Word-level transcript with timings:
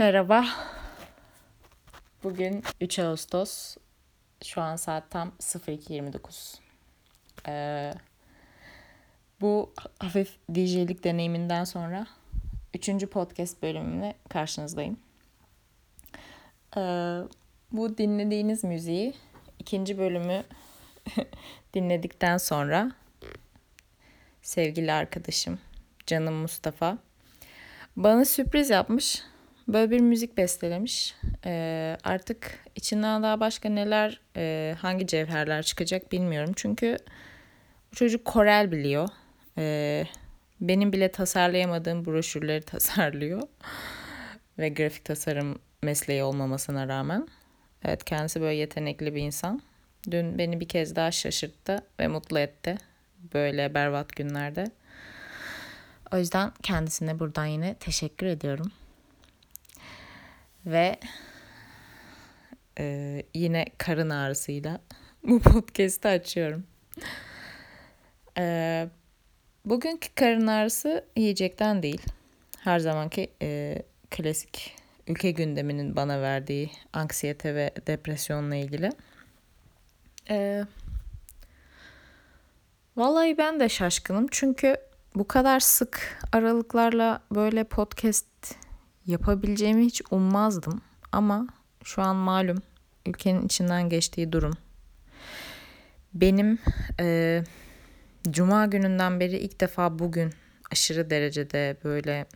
Merhaba. 0.00 0.46
Bugün 2.24 2.62
3 2.80 2.98
Ağustos. 2.98 3.76
Şu 4.44 4.60
an 4.60 4.76
saat 4.76 5.10
tam 5.10 5.32
02.29. 5.40 6.58
Ee, 7.48 7.94
bu 9.40 9.72
hafif 9.98 10.36
DJ'lik 10.54 11.04
deneyiminden 11.04 11.64
sonra 11.64 12.06
3. 12.74 13.06
podcast 13.06 13.62
bölümüne 13.62 14.14
karşınızdayım. 14.28 14.98
Ee, 16.76 16.80
bu 17.72 17.98
dinlediğiniz 17.98 18.64
müziği 18.64 19.14
ikinci 19.58 19.98
bölümü 19.98 20.42
dinledikten 21.74 22.38
sonra 22.38 22.92
sevgili 24.42 24.92
arkadaşım 24.92 25.58
canım 26.06 26.34
Mustafa 26.34 26.98
bana 27.96 28.24
sürpriz 28.24 28.70
yapmış. 28.70 29.22
Böyle 29.72 29.90
bir 29.90 30.00
müzik 30.00 30.36
bestelemiş. 30.36 31.14
Ee, 31.44 31.96
artık 32.04 32.58
içinden 32.76 33.22
daha 33.22 33.40
başka 33.40 33.68
neler, 33.68 34.20
e, 34.36 34.74
hangi 34.78 35.06
cevherler 35.06 35.62
çıkacak 35.62 36.12
bilmiyorum. 36.12 36.52
Çünkü 36.56 36.96
bu 37.92 37.96
çocuk 37.96 38.24
Korel 38.24 38.72
biliyor. 38.72 39.08
Ee, 39.58 40.04
benim 40.60 40.92
bile 40.92 41.12
tasarlayamadığım 41.12 42.04
broşürleri 42.04 42.62
tasarlıyor. 42.66 43.42
Ve 44.58 44.68
grafik 44.68 45.04
tasarım 45.04 45.58
mesleği 45.82 46.22
olmamasına 46.22 46.88
rağmen. 46.88 47.28
Evet 47.84 48.04
kendisi 48.04 48.40
böyle 48.40 48.54
yetenekli 48.54 49.14
bir 49.14 49.22
insan. 49.22 49.62
Dün 50.10 50.38
beni 50.38 50.60
bir 50.60 50.68
kez 50.68 50.96
daha 50.96 51.10
şaşırttı 51.10 51.84
ve 52.00 52.08
mutlu 52.08 52.38
etti. 52.38 52.76
Böyle 53.34 53.74
berbat 53.74 54.16
günlerde. 54.16 54.64
O 56.12 56.18
yüzden 56.18 56.52
kendisine 56.62 57.18
buradan 57.18 57.46
yine 57.46 57.74
teşekkür 57.74 58.26
ediyorum. 58.26 58.72
Ve 60.66 61.00
e, 62.78 63.22
yine 63.34 63.64
karın 63.78 64.10
ağrısıyla 64.10 64.80
bu 65.24 65.40
podcast'i 65.40 66.08
açıyorum. 66.08 66.64
E, 68.38 68.88
bugünkü 69.64 70.14
karın 70.14 70.46
ağrısı 70.46 71.04
yiyecekten 71.16 71.82
değil. 71.82 72.02
Her 72.58 72.78
zamanki 72.78 73.30
e, 73.42 73.82
klasik 74.10 74.76
ülke 75.08 75.30
gündeminin 75.30 75.96
bana 75.96 76.22
verdiği 76.22 76.70
anksiyete 76.92 77.54
ve 77.54 77.70
depresyonla 77.86 78.56
ilgili. 78.56 78.90
E, 80.30 80.64
vallahi 82.96 83.38
ben 83.38 83.60
de 83.60 83.68
şaşkınım 83.68 84.26
çünkü 84.30 84.76
bu 85.14 85.28
kadar 85.28 85.60
sık 85.60 86.18
aralıklarla 86.32 87.22
böyle 87.34 87.64
podcast 87.64 88.54
yapabileceğimi 89.06 89.84
hiç 89.84 90.02
ummazdım. 90.10 90.80
Ama 91.12 91.46
şu 91.84 92.02
an 92.02 92.16
malum 92.16 92.62
ülkenin 93.06 93.46
içinden 93.46 93.88
geçtiği 93.88 94.32
durum. 94.32 94.52
Benim 96.14 96.58
e, 97.00 97.42
cuma 98.30 98.66
gününden 98.66 99.20
beri 99.20 99.38
ilk 99.38 99.60
defa 99.60 99.98
bugün 99.98 100.32
aşırı 100.72 101.10
derecede 101.10 101.76
böyle 101.84 102.26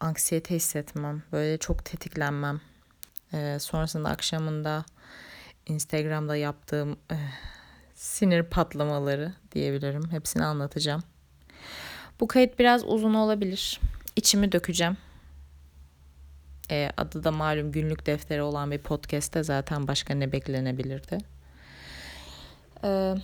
anksiyete 0.00 0.54
hissetmem, 0.54 1.22
böyle 1.32 1.58
çok 1.58 1.84
tetiklenmem. 1.84 2.60
E, 3.32 3.58
sonrasında 3.60 4.08
akşamında 4.08 4.84
Instagram'da 5.66 6.36
yaptığım 6.36 6.92
e, 6.92 7.16
sinir 7.94 8.42
patlamaları 8.42 9.32
diyebilirim. 9.52 10.10
Hepsini 10.10 10.44
anlatacağım. 10.44 11.02
Bu 12.20 12.26
kayıt 12.26 12.58
biraz 12.58 12.84
uzun 12.84 13.14
olabilir. 13.14 13.80
İçimi 14.16 14.52
dökeceğim. 14.52 14.96
E, 16.72 16.90
adı 16.96 17.24
da 17.24 17.30
malum 17.30 17.72
günlük 17.72 18.06
defteri 18.06 18.42
olan 18.42 18.70
bir 18.70 18.78
podcast'te 18.78 19.42
zaten 19.42 19.88
başka 19.88 20.14
ne 20.14 20.32
beklenebilirdi. 20.32 21.18
E, 22.84 23.14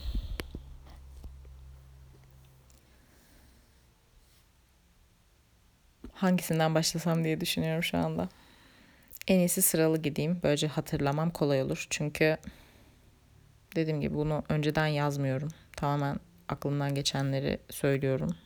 hangisinden 6.12 6.74
başlasam 6.74 7.24
diye 7.24 7.40
düşünüyorum 7.40 7.82
şu 7.82 7.98
anda. 7.98 8.28
En 9.28 9.38
iyisi 9.38 9.62
sıralı 9.62 9.98
gideyim. 9.98 10.40
Böylece 10.42 10.66
hatırlamam 10.66 11.30
kolay 11.30 11.62
olur. 11.62 11.86
Çünkü 11.90 12.36
dediğim 13.76 14.00
gibi 14.00 14.14
bunu 14.14 14.44
önceden 14.48 14.86
yazmıyorum. 14.86 15.48
Tamamen 15.76 16.16
aklımdan 16.48 16.94
geçenleri 16.94 17.58
söylüyorum. 17.70 18.36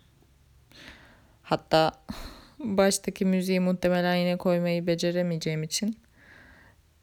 Hatta 1.43 1.93
baştaki 2.65 3.25
müziği 3.25 3.61
muhtemelen 3.61 4.15
yine 4.15 4.37
koymayı 4.37 4.87
beceremeyeceğim 4.87 5.63
için 5.63 5.99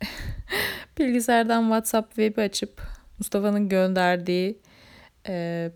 bilgisayardan 0.98 1.64
WhatsApp 1.64 2.10
web'i 2.10 2.42
açıp 2.42 2.82
Mustafa'nın 3.20 3.70
gönderdiği 3.70 4.60
e, 5.28 5.72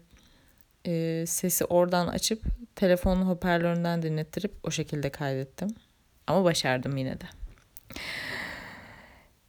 e, 0.85 1.23
sesi 1.27 1.65
oradan 1.65 2.07
açıp 2.07 2.43
telefonun 2.75 3.21
hoparlöründen 3.21 4.01
dinlettirip 4.01 4.53
o 4.63 4.71
şekilde 4.71 5.09
kaydettim. 5.09 5.75
Ama 6.27 6.43
başardım 6.43 6.97
yine 6.97 7.21
de. 7.21 7.25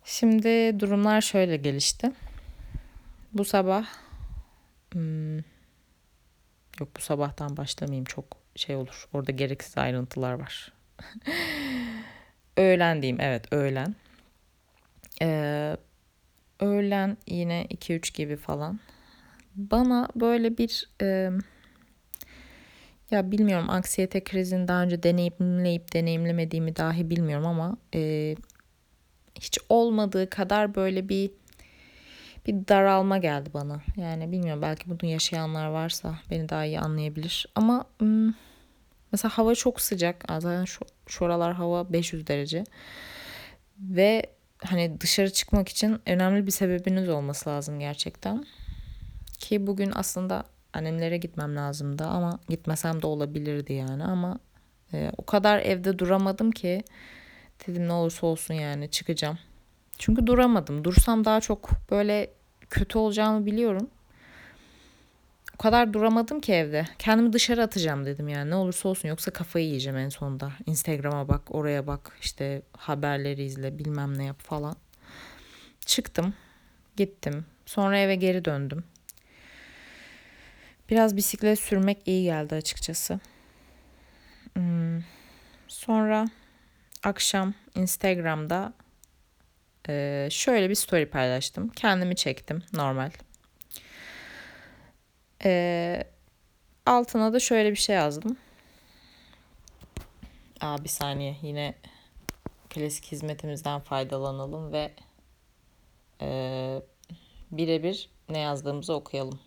Şimdi 0.04 0.80
durumlar 0.80 1.20
şöyle 1.20 1.56
gelişti. 1.56 2.12
Bu 3.32 3.44
sabah 3.44 3.86
hmm, 4.92 5.36
yok 6.80 6.88
bu 6.96 7.00
sabahtan 7.00 7.56
başlamayayım 7.56 8.04
çok 8.04 8.43
şey 8.56 8.76
olur. 8.76 9.08
Orada 9.12 9.32
gereksiz 9.32 9.78
ayrıntılar 9.78 10.32
var. 10.32 10.72
öğlen 12.56 13.02
diyeyim 13.02 13.20
evet 13.20 13.52
öğlen. 13.52 13.94
Ee, 15.22 15.76
öğlen 16.60 17.16
yine 17.26 17.66
2-3 17.70 18.16
gibi 18.16 18.36
falan. 18.36 18.80
Bana 19.56 20.08
böyle 20.16 20.58
bir 20.58 20.88
e, 21.02 21.30
ya 23.10 23.30
bilmiyorum 23.30 23.70
anksiyete 23.70 24.24
krizini 24.24 24.68
daha 24.68 24.82
önce 24.82 25.02
deneyimleyip 25.02 25.92
deneyimlemediğimi 25.92 26.76
dahi 26.76 27.10
bilmiyorum 27.10 27.46
ama 27.46 27.76
e, 27.94 28.34
hiç 29.40 29.58
olmadığı 29.68 30.30
kadar 30.30 30.74
böyle 30.74 31.08
bir 31.08 31.30
bir 32.46 32.68
daralma 32.68 33.18
geldi 33.18 33.50
bana. 33.54 33.80
Yani 33.96 34.32
bilmiyorum 34.32 34.62
belki 34.62 34.90
bunu 34.90 35.10
yaşayanlar 35.10 35.66
varsa 35.66 36.18
beni 36.30 36.48
daha 36.48 36.64
iyi 36.64 36.80
anlayabilir. 36.80 37.46
Ama 37.54 37.84
mesela 39.12 39.38
hava 39.38 39.54
çok 39.54 39.80
sıcak. 39.80 40.24
Zaten 40.28 40.64
şu, 40.64 40.80
şu 41.06 41.24
aralar 41.24 41.54
hava 41.54 41.92
500 41.92 42.26
derece. 42.26 42.64
Ve 43.78 44.26
hani 44.64 45.00
dışarı 45.00 45.32
çıkmak 45.32 45.68
için 45.68 46.00
önemli 46.06 46.46
bir 46.46 46.50
sebebiniz 46.50 47.08
olması 47.08 47.50
lazım 47.50 47.80
gerçekten. 47.80 48.44
Ki 49.38 49.66
bugün 49.66 49.92
aslında 49.94 50.44
annemlere 50.72 51.16
gitmem 51.16 51.56
lazımdı 51.56 52.04
ama 52.04 52.38
gitmesem 52.48 53.02
de 53.02 53.06
olabilirdi 53.06 53.72
yani 53.72 54.04
ama 54.04 54.38
e, 54.92 55.10
o 55.16 55.26
kadar 55.26 55.58
evde 55.58 55.98
duramadım 55.98 56.50
ki 56.50 56.84
dedim 57.66 57.88
ne 57.88 57.92
olursa 57.92 58.26
olsun 58.26 58.54
yani 58.54 58.90
çıkacağım. 58.90 59.38
Çünkü 59.98 60.26
duramadım. 60.26 60.84
Dursam 60.84 61.24
daha 61.24 61.40
çok 61.40 61.70
böyle 61.90 62.30
kötü 62.74 62.98
olacağımı 62.98 63.46
biliyorum. 63.46 63.90
O 65.54 65.56
kadar 65.56 65.92
duramadım 65.92 66.40
ki 66.40 66.52
evde. 66.52 66.86
Kendimi 66.98 67.32
dışarı 67.32 67.62
atacağım 67.62 68.06
dedim 68.06 68.28
yani 68.28 68.50
ne 68.50 68.54
olursa 68.54 68.88
olsun 68.88 69.08
yoksa 69.08 69.30
kafayı 69.30 69.66
yiyeceğim 69.66 69.98
en 69.98 70.08
sonunda. 70.08 70.52
Instagram'a 70.66 71.28
bak, 71.28 71.54
oraya 71.54 71.86
bak, 71.86 72.12
işte 72.20 72.62
haberleri 72.76 73.44
izle, 73.44 73.78
bilmem 73.78 74.18
ne 74.18 74.24
yap 74.24 74.40
falan. 74.40 74.76
Çıktım, 75.86 76.34
gittim. 76.96 77.44
Sonra 77.66 77.98
eve 77.98 78.14
geri 78.14 78.44
döndüm. 78.44 78.84
Biraz 80.90 81.16
bisiklet 81.16 81.58
sürmek 81.58 81.98
iyi 82.06 82.24
geldi 82.24 82.54
açıkçası. 82.54 83.20
Hmm. 84.54 85.00
Sonra 85.68 86.24
akşam 87.02 87.54
Instagram'da 87.74 88.72
e, 89.88 90.28
şöyle 90.30 90.70
bir 90.70 90.74
story 90.74 91.10
paylaştım. 91.10 91.68
Kendimi 91.68 92.16
çektim 92.16 92.62
normal. 92.72 93.10
E, 95.44 96.04
altına 96.86 97.32
da 97.32 97.40
şöyle 97.40 97.70
bir 97.70 97.76
şey 97.76 97.96
yazdım. 97.96 98.36
Aa, 100.60 100.84
bir 100.84 100.88
saniye 100.88 101.36
yine 101.42 101.74
klasik 102.70 103.12
hizmetimizden 103.12 103.80
faydalanalım 103.80 104.72
ve 104.72 104.92
e, 106.20 106.82
birebir 107.50 108.10
ne 108.28 108.38
yazdığımızı 108.38 108.94
okuyalım. 108.94 109.40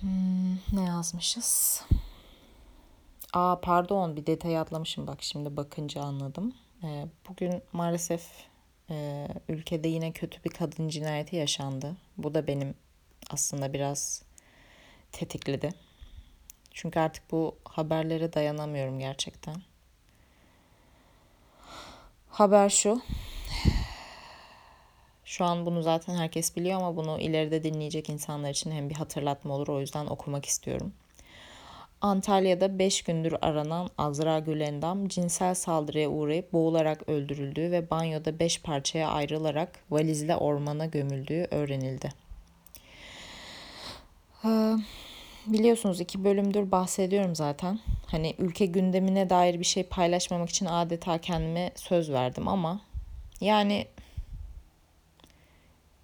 Hmm, 0.00 0.54
ne 0.72 0.84
yazmışız? 0.86 1.82
Aa 3.32 3.60
pardon 3.60 4.16
bir 4.16 4.26
detay 4.26 4.58
atlamışım 4.58 5.06
bak 5.06 5.22
şimdi 5.22 5.56
bakınca 5.56 6.02
anladım. 6.02 6.54
Ee, 6.84 7.06
bugün 7.28 7.62
maalesef 7.72 8.22
e, 8.90 9.28
ülkede 9.48 9.88
yine 9.88 10.12
kötü 10.12 10.44
bir 10.44 10.50
kadın 10.50 10.88
cinayeti 10.88 11.36
yaşandı. 11.36 11.96
Bu 12.18 12.34
da 12.34 12.46
benim 12.46 12.74
aslında 13.30 13.72
biraz 13.72 14.22
tetikledi. 15.12 15.70
Çünkü 16.70 17.00
artık 17.00 17.32
bu 17.32 17.56
haberlere 17.64 18.32
dayanamıyorum 18.32 18.98
gerçekten. 18.98 19.56
Haber 22.28 22.68
şu. 22.68 23.02
Şu 25.24 25.44
an 25.44 25.66
bunu 25.66 25.82
zaten 25.82 26.14
herkes 26.14 26.56
biliyor 26.56 26.80
ama 26.80 26.96
bunu 26.96 27.20
ileride 27.20 27.64
dinleyecek 27.64 28.08
insanlar 28.08 28.50
için 28.50 28.70
hem 28.70 28.90
bir 28.90 28.94
hatırlatma 28.94 29.54
olur. 29.54 29.68
O 29.68 29.80
yüzden 29.80 30.06
okumak 30.06 30.46
istiyorum. 30.46 30.92
Antalya'da 32.00 32.78
5 32.78 33.02
gündür 33.02 33.34
aranan 33.42 33.90
Azra 33.98 34.38
Gülendam 34.38 35.08
cinsel 35.08 35.54
saldırıya 35.54 36.08
uğrayıp 36.08 36.52
boğularak 36.52 37.08
öldürüldüğü 37.08 37.70
ve 37.70 37.90
banyoda 37.90 38.38
5 38.38 38.62
parçaya 38.62 39.08
ayrılarak 39.08 39.78
valizle 39.90 40.36
ormana 40.36 40.86
gömüldüğü 40.86 41.46
öğrenildi. 41.50 42.08
Ee, 44.44 44.74
biliyorsunuz 45.46 46.00
iki 46.00 46.24
bölümdür 46.24 46.70
bahsediyorum 46.70 47.34
zaten. 47.34 47.78
Hani 48.06 48.34
ülke 48.38 48.66
gündemine 48.66 49.30
dair 49.30 49.60
bir 49.60 49.64
şey 49.64 49.82
paylaşmamak 49.82 50.48
için 50.48 50.66
adeta 50.66 51.18
kendime 51.18 51.72
söz 51.74 52.10
verdim 52.10 52.48
ama 52.48 52.80
yani 53.40 53.86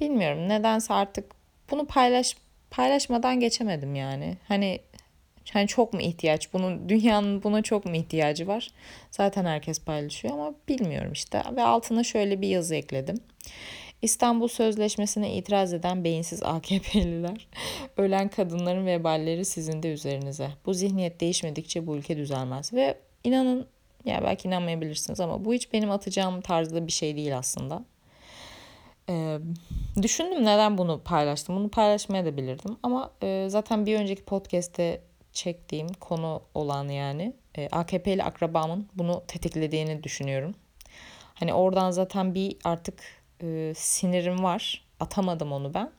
bilmiyorum 0.01 0.49
nedense 0.49 0.95
artık 0.95 1.33
bunu 1.71 1.87
paylaş 1.87 2.37
paylaşmadan 2.71 3.41
geçemedim 3.41 3.95
yani. 3.95 4.37
Hani 4.49 4.81
hani 5.53 5.67
çok 5.67 5.93
mu 5.93 6.01
ihtiyaç? 6.01 6.53
Bunun 6.53 6.89
dünyanın 6.89 7.43
buna 7.43 7.63
çok 7.63 7.85
mu 7.85 7.97
ihtiyacı 7.97 8.47
var? 8.47 8.71
Zaten 9.11 9.45
herkes 9.45 9.81
paylaşıyor 9.81 10.35
ama 10.35 10.55
bilmiyorum 10.69 11.13
işte. 11.13 11.43
Ve 11.57 11.63
altına 11.63 12.05
şöyle 12.05 12.41
bir 12.41 12.49
yazı 12.49 12.75
ekledim. 12.75 13.17
İstanbul 14.03 14.49
Sözleşmesi'ne 14.49 15.35
itiraz 15.35 15.73
eden 15.73 16.05
beyinsiz 16.05 16.43
AKP'liler, 16.43 17.49
ölen 17.97 18.29
kadınların 18.29 18.87
veballeri 18.87 19.45
sizin 19.45 19.83
de 19.83 19.93
üzerinize. 19.93 20.49
Bu 20.67 20.75
zihniyet 20.75 21.21
değişmedikçe 21.21 21.87
bu 21.87 21.97
ülke 21.97 22.17
düzelmez. 22.17 22.73
Ve 22.73 22.99
inanın, 23.25 23.67
ya 24.05 24.23
belki 24.25 24.49
inanmayabilirsiniz 24.49 25.21
ama 25.21 25.45
bu 25.45 25.55
hiç 25.55 25.73
benim 25.73 25.91
atacağım 25.91 26.41
tarzda 26.41 26.87
bir 26.87 26.93
şey 26.93 27.17
değil 27.17 27.39
aslında. 27.39 27.85
Ee, 29.09 29.39
düşündüm 30.03 30.41
neden 30.41 30.79
bunu 30.79 31.01
paylaştım. 31.05 31.57
Bunu 31.57 31.69
paylaşmaya 31.69 32.25
da 32.25 32.37
bilirdim. 32.37 32.77
Ama 32.83 33.11
e, 33.23 33.47
zaten 33.49 33.87
bir 33.87 33.99
önceki 33.99 34.25
podcast'te 34.25 35.01
çektiğim 35.37 35.89
konu 35.89 36.43
olan 36.55 36.89
yani 36.89 37.33
e, 37.59 37.69
AKP'li 37.73 38.23
akrabamın 38.23 38.89
bunu 38.95 39.23
tetiklediğini 39.29 40.03
düşünüyorum. 40.03 40.55
Hani 41.35 41.55
oradan 41.55 41.91
zaten 41.91 42.35
bir 42.35 42.57
artık 42.65 43.03
e, 43.43 43.73
sinirim 43.77 44.43
var. 44.43 44.85
Atamadım 45.01 45.53
onu 45.53 45.75
ben. 45.75 45.91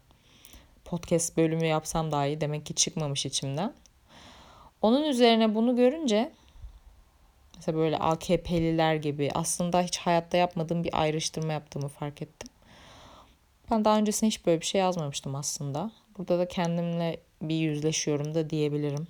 Podcast 0.85 1.37
bölümü 1.37 1.65
yapsam 1.65 2.11
daha 2.11 2.25
iyi. 2.25 2.41
Demek 2.41 2.65
ki 2.65 2.75
çıkmamış 2.75 3.25
içimden. 3.25 3.73
Onun 4.81 5.03
üzerine 5.03 5.55
bunu 5.55 5.75
görünce 5.75 6.31
mesela 7.55 7.77
böyle 7.77 7.97
AKP'liler 7.97 8.95
gibi 8.95 9.29
aslında 9.33 9.81
hiç 9.81 9.97
hayatta 9.97 10.37
yapmadığım 10.37 10.83
bir 10.83 11.01
ayrıştırma 11.01 11.53
yaptığımı 11.53 11.87
fark 11.87 12.21
ettim. 12.21 12.49
Ben 13.71 13.85
daha 13.85 13.97
öncesinde 13.97 14.27
hiç 14.27 14.45
böyle 14.45 14.61
bir 14.61 14.65
şey 14.65 14.81
yazmamıştım 14.81 15.35
aslında. 15.35 15.91
Burada 16.17 16.39
da 16.39 16.47
kendimle 16.47 17.19
bir 17.41 17.55
yüzleşiyorum 17.55 18.35
da 18.35 18.49
diyebilirim. 18.49 19.07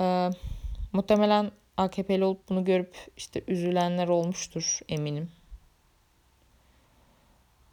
Ee, 0.00 0.30
muhtemelen 0.92 1.50
AKP'li 1.76 2.24
olup 2.24 2.48
bunu 2.48 2.64
görüp 2.64 2.96
işte 3.16 3.42
üzülenler 3.48 4.08
olmuştur 4.08 4.78
eminim. 4.88 5.30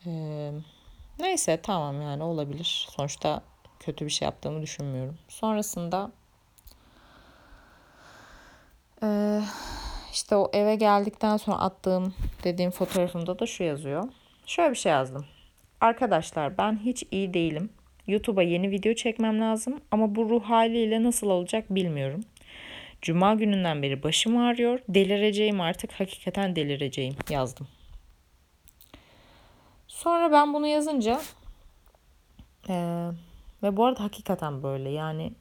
Ee, 0.05 0.51
neyse 1.19 1.59
tamam 1.63 2.01
yani 2.01 2.23
olabilir. 2.23 2.87
Sonuçta 2.89 3.41
kötü 3.79 4.05
bir 4.05 4.11
şey 4.11 4.25
yaptığımı 4.25 4.61
düşünmüyorum. 4.61 5.17
Sonrasında 5.27 6.11
e, 9.03 9.41
işte 10.11 10.35
o 10.35 10.49
eve 10.53 10.75
geldikten 10.75 11.37
sonra 11.37 11.57
attığım 11.57 12.13
dediğim 12.43 12.71
fotoğrafımda 12.71 13.39
da 13.39 13.45
şu 13.45 13.63
yazıyor. 13.63 14.03
Şöyle 14.45 14.71
bir 14.71 14.75
şey 14.75 14.91
yazdım. 14.91 15.25
Arkadaşlar 15.81 16.57
ben 16.57 16.79
hiç 16.85 17.03
iyi 17.11 17.33
değilim. 17.33 17.69
YouTube'a 18.07 18.43
yeni 18.43 18.71
video 18.71 18.93
çekmem 18.93 19.41
lazım 19.41 19.81
ama 19.91 20.15
bu 20.15 20.29
ruh 20.29 20.43
haliyle 20.43 21.03
nasıl 21.03 21.29
olacak 21.29 21.65
bilmiyorum. 21.69 22.21
Cuma 23.01 23.33
gününden 23.33 23.81
beri 23.81 24.03
başım 24.03 24.37
ağrıyor. 24.37 24.79
Delireceğim 24.89 25.61
artık 25.61 25.91
hakikaten 25.91 26.55
delireceğim 26.55 27.15
yazdım. 27.29 27.67
Sonra 29.87 30.31
ben 30.31 30.53
bunu 30.53 30.67
yazınca 30.67 31.21
e, 32.69 33.07
ve 33.63 33.77
bu 33.77 33.85
arada 33.85 34.03
hakikaten 34.03 34.63
böyle 34.63 34.89
yani 34.89 35.33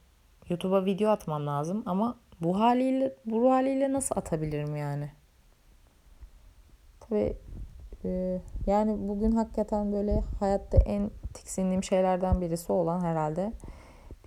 YouTube'a 0.49 0.85
video 0.85 1.09
atmam 1.09 1.47
lazım 1.47 1.83
ama 1.85 2.17
bu 2.41 2.59
haliyle 2.59 3.15
bu 3.25 3.51
haliyle 3.51 3.93
nasıl 3.93 4.15
atabilirim 4.17 4.75
yani? 4.75 5.11
Tabii 6.99 7.37
e, 8.05 8.41
yani 8.67 9.07
bugün 9.07 9.31
hakikaten 9.31 9.93
böyle 9.93 10.23
hayatta 10.39 10.77
en 10.77 11.11
tiksindiğim 11.33 11.83
şeylerden 11.83 12.41
birisi 12.41 12.73
olan 12.73 13.01
herhalde 13.01 13.53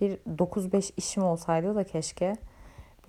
bir 0.01 0.17
9-5 0.17 0.91
işim 0.97 1.23
olsaydı 1.23 1.75
da 1.75 1.83
keşke 1.83 2.35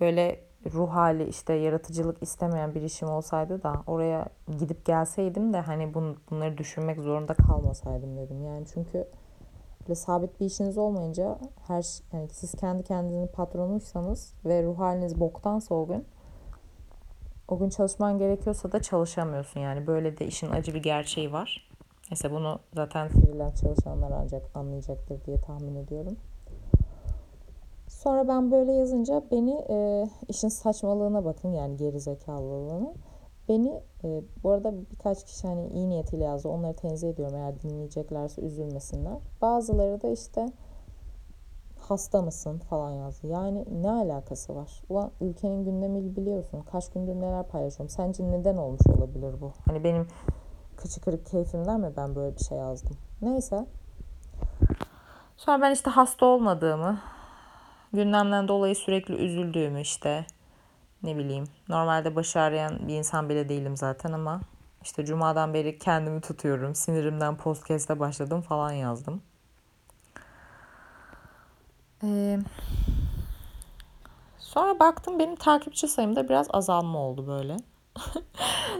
böyle 0.01 0.39
ruh 0.73 0.89
hali 0.89 1.23
işte 1.23 1.53
yaratıcılık 1.53 2.23
istemeyen 2.23 2.75
bir 2.75 2.81
işim 2.81 3.09
olsaydı 3.09 3.63
da 3.63 3.83
oraya 3.87 4.25
gidip 4.57 4.85
gelseydim 4.85 5.53
de 5.53 5.59
hani 5.59 5.93
bun, 5.93 6.17
bunları 6.31 6.57
düşünmek 6.57 6.99
zorunda 6.99 7.33
kalmasaydım 7.33 8.17
dedim. 8.17 8.43
Yani 8.43 8.65
çünkü 8.73 9.07
böyle 9.81 9.95
sabit 9.95 10.39
bir 10.39 10.45
işiniz 10.45 10.77
olmayınca 10.77 11.37
her 11.67 11.99
yani 12.13 12.29
siz 12.29 12.51
kendi 12.51 12.83
kendinizin 12.83 13.27
patronuysanız 13.27 14.33
ve 14.45 14.63
ruh 14.63 14.79
haliniz 14.79 15.19
boktansa 15.19 15.75
o 15.75 15.87
gün 15.87 16.05
o 17.47 17.59
gün 17.59 17.69
çalışman 17.69 18.17
gerekiyorsa 18.17 18.71
da 18.71 18.81
çalışamıyorsun 18.81 19.59
yani 19.59 19.87
böyle 19.87 20.17
de 20.17 20.25
işin 20.25 20.51
acı 20.51 20.73
bir 20.73 20.83
gerçeği 20.83 21.33
var. 21.33 21.66
Mesela 22.09 22.35
bunu 22.35 22.59
zaten 22.73 23.07
freelance 23.07 23.55
çalışanlar 23.55 24.11
ancak 24.11 24.43
anlayacaktır 24.53 25.25
diye 25.25 25.41
tahmin 25.41 25.75
ediyorum. 25.75 26.17
Sonra 27.87 28.27
ben 28.27 28.51
böyle 28.51 28.71
yazınca 28.71 29.23
beni 29.31 29.65
e, 29.69 30.07
işin 30.27 30.47
saçmalığına 30.47 31.25
bakın 31.25 31.49
yani 31.49 31.77
geri 31.77 31.99
zekalılığına. 31.99 32.93
Beni 33.49 33.81
e, 34.03 34.21
bu 34.43 34.51
arada 34.51 34.73
birkaç 34.91 35.25
kişi 35.25 35.47
hani 35.47 35.67
iyi 35.67 35.89
niyetiyle 35.89 36.23
yazdı. 36.23 36.49
Onları 36.49 36.73
tenzih 36.73 37.09
ediyorum 37.09 37.35
eğer 37.35 37.61
dinleyeceklerse 37.61 38.41
üzülmesinler. 38.41 39.17
Bazıları 39.41 40.01
da 40.01 40.07
işte 40.07 40.45
hasta 41.79 42.21
mısın 42.21 42.57
falan 42.57 42.91
yazdı. 42.91 43.27
Yani 43.27 43.65
ne 43.81 43.91
alakası 43.91 44.55
var? 44.55 44.83
Ulan 44.89 45.11
ülkenin 45.21 45.63
gündemi 45.63 46.15
biliyorsun. 46.15 46.61
Kaç 46.71 46.89
gündür 46.89 47.15
neler 47.15 47.43
paylaşıyorum. 47.43 47.89
Sence 47.89 48.31
neden 48.31 48.57
olmuş 48.57 48.81
olabilir 48.97 49.41
bu? 49.41 49.51
Hani 49.65 49.83
benim 49.83 50.07
kıçı 50.77 51.01
kırık 51.01 51.25
keyfimden 51.25 51.79
mi 51.79 51.93
ben 51.97 52.15
böyle 52.15 52.35
bir 52.35 52.43
şey 52.43 52.57
yazdım? 52.57 52.97
Neyse. 53.21 53.65
Sonra 55.37 55.61
ben 55.61 55.71
işte 55.71 55.89
hasta 55.89 56.25
olmadığımı, 56.25 56.99
gündemden 57.93 58.47
dolayı 58.47 58.75
sürekli 58.75 59.15
üzüldüğümü 59.15 59.81
işte 59.81 60.25
ne 61.03 61.17
bileyim 61.17 61.43
normalde 61.69 62.15
başı 62.15 62.39
ağrıyan 62.39 62.87
bir 62.87 62.93
insan 62.93 63.29
bile 63.29 63.49
değilim 63.49 63.77
zaten 63.77 64.11
ama 64.11 64.41
işte 64.83 65.05
cumadan 65.05 65.53
beri 65.53 65.79
kendimi 65.79 66.21
tutuyorum. 66.21 66.75
Sinirimden 66.75 67.37
podcast'e 67.37 67.99
başladım 67.99 68.41
falan 68.41 68.71
yazdım. 68.71 69.21
Ee, 72.03 72.39
sonra 74.39 74.79
baktım 74.79 75.19
benim 75.19 75.35
takipçi 75.35 75.87
sayımda 75.87 76.29
biraz 76.29 76.47
azalma 76.53 76.99
oldu 76.99 77.27
böyle. 77.27 77.57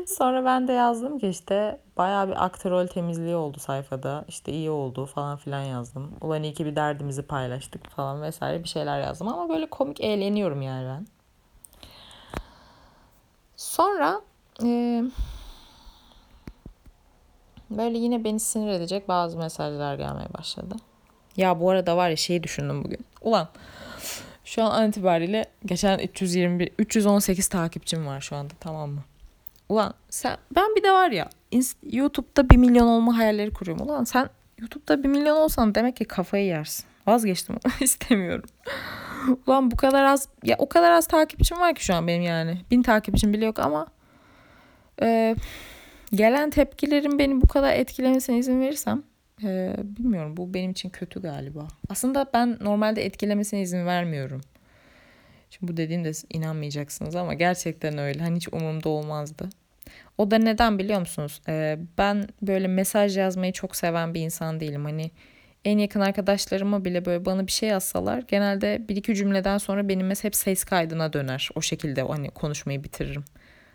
Sonra 0.08 0.46
ben 0.46 0.68
de 0.68 0.74
yazdım 0.74 1.20
ki 1.20 1.28
işte 1.28 1.80
bayağı 1.98 2.28
bir 2.28 2.46
aktörol 2.46 2.88
temizliği 2.88 3.36
oldu 3.36 3.60
sayfada. 3.60 4.26
İşte 4.28 4.52
iyi 4.52 4.70
oldu 4.70 5.06
falan 5.06 5.38
filan 5.38 5.64
yazdım. 5.64 6.12
Ulan 6.22 6.44
iyi 6.44 6.54
ki 6.54 6.66
bir 6.66 6.76
derdimizi 6.76 7.22
paylaştık 7.22 7.90
falan 7.90 8.22
vesaire 8.22 8.64
bir 8.64 8.70
şeyler 8.70 9.02
yazdım. 9.02 9.28
Ama 9.28 9.50
böyle 9.50 9.70
komik 9.70 10.02
eğleniyorum 10.02 10.62
yani 10.62 10.88
ben. 10.88 11.08
Sonra 13.56 14.22
e, 14.64 15.04
böyle 17.70 17.98
yine 17.98 18.24
beni 18.24 18.40
sinir 18.40 18.68
edecek 18.68 19.08
bazı 19.08 19.38
mesajlar 19.38 19.96
gelmeye 19.96 20.34
başladı. 20.38 20.76
Ya 21.38 21.60
bu 21.60 21.70
arada 21.70 21.98
var 21.98 22.10
ya 22.10 22.16
şeyi 22.16 22.44
düşündüm 22.44 22.84
bugün. 22.84 23.06
Ulan 23.22 23.48
şu 24.48 24.64
an 24.64 24.72
an 24.72 24.90
itibariyle 24.90 25.46
geçen 25.66 26.00
321 26.00 26.72
318 26.80 27.48
takipçim 27.48 28.08
var 28.08 28.22
şu 28.22 28.36
anda 28.36 28.54
tamam 28.60 28.90
mı? 28.90 29.04
Ulan 29.70 29.94
sen 30.10 30.38
ben 30.56 30.76
bir 30.76 30.84
de 30.84 30.92
var 30.92 31.10
ya 31.12 31.30
YouTube'da 31.84 32.50
bir 32.50 32.58
milyon 32.58 32.88
olma 32.88 33.18
hayalleri 33.18 33.54
kuruyorum. 33.54 33.88
Ulan 33.88 34.04
sen 34.04 34.30
YouTube'da 34.60 35.04
bir 35.04 35.10
milyon 35.10 35.38
olsan 35.38 35.76
demek 35.76 35.96
ki 35.96 36.06
kafayı 36.06 36.46
yersin. 36.46 36.86
Vazgeçtim 37.08 37.56
istemiyorum. 37.80 38.50
Ulan 39.48 39.72
bu 39.72 39.78
kadar 39.78 40.04
az 40.04 40.28
ya 40.44 40.56
o 40.60 40.70
kadar 40.70 40.92
az 40.92 41.08
takipçim 41.08 41.60
var 41.60 41.76
ki 41.76 41.86
şu 41.86 41.96
an 41.96 42.08
benim 42.08 42.22
yani. 42.22 42.58
Bin 42.72 42.84
takipçim 42.84 43.34
bile 43.34 43.46
yok 43.46 43.60
ama 43.60 43.88
Ee, 45.02 45.36
gelen 46.12 46.50
tepkilerin 46.50 47.20
beni 47.20 47.42
bu 47.42 47.48
kadar 47.48 47.74
etkilemesine 47.74 48.38
izin 48.38 48.62
verirsem 48.62 49.04
e, 49.44 49.76
bilmiyorum 49.84 50.38
bu 50.38 50.54
benim 50.54 50.72
için 50.72 50.90
kötü 50.90 51.22
galiba. 51.22 51.68
Aslında 51.90 52.26
ben 52.34 52.58
normalde 52.62 53.06
etkilemesine 53.06 53.62
izin 53.62 53.86
vermiyorum. 53.86 54.42
Şimdi 55.50 55.72
bu 55.72 55.78
dediğimde 55.78 56.12
inanmayacaksınız 56.30 57.16
ama 57.16 57.34
gerçekten 57.34 57.98
öyle. 57.98 58.20
Hani 58.20 58.36
hiç 58.36 58.48
umurumda 58.54 58.90
olmazdı. 58.90 59.50
O 60.18 60.32
da 60.32 60.38
neden 60.38 60.80
biliyor 60.80 61.00
musunuz? 61.00 61.42
Ee, 61.48 61.80
ben 61.98 62.28
böyle 62.42 62.68
mesaj 62.68 63.18
yazmayı 63.18 63.54
çok 63.54 63.76
seven 63.76 64.14
bir 64.14 64.22
insan 64.22 64.60
değilim. 64.60 64.86
Hani 64.86 65.12
en 65.66 65.78
yakın 65.78 66.00
arkadaşlarıma 66.00 66.86
bile 66.86 67.06
böyle 67.06 67.26
bana 67.26 67.48
bir 67.48 67.52
şey 67.52 67.70
yazsalar 67.70 68.24
genelde 68.28 68.82
bir 68.90 68.96
iki 68.96 69.16
cümleden 69.16 69.58
sonra 69.58 69.90
benim 69.90 70.10
hep 70.10 70.36
ses 70.36 70.64
kaydına 70.64 71.14
döner. 71.14 71.50
O 71.56 71.62
şekilde 71.62 72.02
hani 72.02 72.30
konuşmayı 72.30 72.84
bitiririm. 72.84 73.24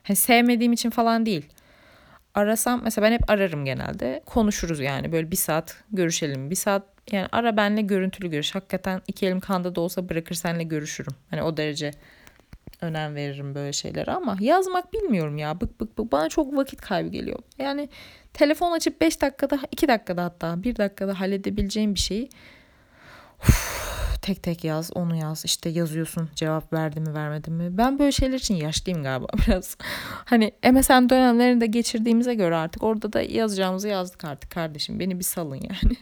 Hani 0.02 0.16
sevmediğim 0.16 0.72
için 0.72 0.90
falan 0.90 1.26
değil. 1.26 1.46
Arasam 2.34 2.80
mesela 2.84 3.06
ben 3.06 3.12
hep 3.12 3.30
ararım 3.30 3.64
genelde. 3.64 4.22
Konuşuruz 4.26 4.80
yani 4.80 5.12
böyle 5.12 5.30
bir 5.30 5.36
saat 5.36 5.76
görüşelim. 5.92 6.50
Bir 6.50 6.54
saat 6.54 6.82
yani 7.12 7.26
ara 7.32 7.56
benle 7.56 7.82
görüntülü 7.82 8.30
görüş. 8.30 8.54
Hakikaten 8.54 9.02
iki 9.06 9.26
elim 9.26 9.40
kanda 9.40 9.74
da 9.74 9.80
olsa 9.80 10.08
bırakır 10.08 10.34
senle 10.34 10.62
görüşürüm. 10.62 11.12
Hani 11.30 11.42
o 11.42 11.56
derece 11.56 11.90
önem 12.80 13.14
veririm 13.14 13.54
böyle 13.54 13.72
şeylere 13.72 14.10
ama 14.10 14.36
yazmak 14.40 14.92
bilmiyorum 14.92 15.38
ya. 15.38 15.60
Bık 15.60 15.80
bık 15.80 15.98
bık 15.98 16.12
bana 16.12 16.28
çok 16.28 16.56
vakit 16.56 16.80
kaybı 16.80 17.08
geliyor. 17.08 17.38
Yani 17.58 17.88
telefon 18.32 18.72
açıp 18.72 19.00
5 19.00 19.22
dakikada 19.22 19.58
2 19.70 19.88
dakikada 19.88 20.24
hatta 20.24 20.62
1 20.62 20.76
dakikada 20.76 21.20
halledebileceğim 21.20 21.94
bir 21.94 22.00
şeyi 22.00 22.28
uf, 23.42 23.91
tek 24.22 24.42
tek 24.42 24.64
yaz 24.64 24.90
onu 24.94 25.16
yaz 25.16 25.44
işte 25.44 25.68
yazıyorsun 25.68 26.28
cevap 26.34 26.72
verdi 26.72 27.00
mi 27.00 27.14
vermedi 27.14 27.50
mi. 27.50 27.78
Ben 27.78 27.98
böyle 27.98 28.12
şeyler 28.12 28.36
için 28.36 28.54
yaşlıyım 28.54 29.02
galiba 29.02 29.26
biraz. 29.46 29.76
hani 30.24 30.52
MSN 30.72 31.08
dönemlerinde 31.08 31.66
geçirdiğimize 31.66 32.34
göre 32.34 32.56
artık 32.56 32.82
orada 32.82 33.12
da 33.12 33.22
yazacağımızı 33.22 33.88
yazdık 33.88 34.24
artık 34.24 34.50
kardeşim 34.50 35.00
beni 35.00 35.18
bir 35.18 35.24
salın 35.24 35.54
yani. 35.56 35.96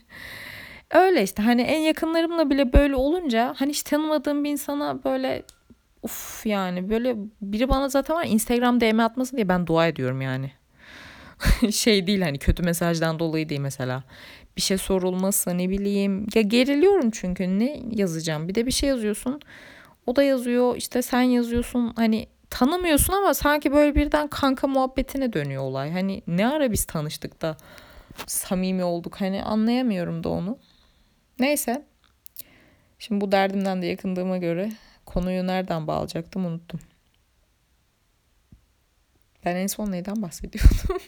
Öyle 0.90 1.22
işte 1.22 1.42
hani 1.42 1.62
en 1.62 1.78
yakınlarımla 1.78 2.50
bile 2.50 2.72
böyle 2.72 2.96
olunca 2.96 3.54
hani 3.56 3.70
hiç 3.70 3.82
tanımadığım 3.82 4.44
bir 4.44 4.50
insana 4.50 5.04
böyle 5.04 5.42
uf 6.02 6.46
yani 6.46 6.90
böyle 6.90 7.16
biri 7.42 7.68
bana 7.68 7.88
zaten 7.88 8.16
var 8.16 8.26
Instagram 8.28 8.80
DM 8.80 9.00
atmasın 9.00 9.36
diye 9.36 9.48
ben 9.48 9.66
dua 9.66 9.86
ediyorum 9.86 10.20
yani. 10.20 10.50
şey 11.72 12.06
değil 12.06 12.20
hani 12.20 12.38
kötü 12.38 12.62
mesajdan 12.62 13.18
dolayı 13.18 13.48
değil 13.48 13.60
mesela. 13.60 14.02
Bir 14.60 14.64
şey 14.64 14.78
sorulması 14.78 15.58
ne 15.58 15.70
bileyim. 15.70 16.26
Ya 16.34 16.42
geriliyorum 16.42 17.10
çünkü 17.10 17.58
ne 17.58 17.82
yazacağım. 17.90 18.48
Bir 18.48 18.54
de 18.54 18.66
bir 18.66 18.70
şey 18.70 18.88
yazıyorsun. 18.88 19.40
O 20.06 20.16
da 20.16 20.22
yazıyor 20.22 20.76
işte 20.76 21.02
sen 21.02 21.22
yazıyorsun 21.22 21.92
hani 21.96 22.26
tanımıyorsun 22.50 23.12
ama 23.12 23.34
sanki 23.34 23.72
böyle 23.72 23.94
birden 23.94 24.28
kanka 24.28 24.66
muhabbetine 24.66 25.32
dönüyor 25.32 25.62
olay. 25.62 25.92
Hani 25.92 26.22
ne 26.26 26.48
ara 26.48 26.72
biz 26.72 26.84
tanıştık 26.84 27.42
da 27.42 27.56
samimi 28.26 28.84
olduk 28.84 29.20
hani 29.20 29.44
anlayamıyorum 29.44 30.24
da 30.24 30.28
onu. 30.28 30.58
Neyse. 31.38 31.86
Şimdi 32.98 33.20
bu 33.20 33.32
derdimden 33.32 33.82
de 33.82 33.86
yakındığıma 33.86 34.38
göre 34.38 34.72
konuyu 35.06 35.46
nereden 35.46 35.86
bağlayacaktım 35.86 36.46
unuttum. 36.46 36.80
Ben 39.44 39.56
en 39.56 39.66
son 39.66 39.92
neyden 39.92 40.22
bahsediyordum? 40.22 40.96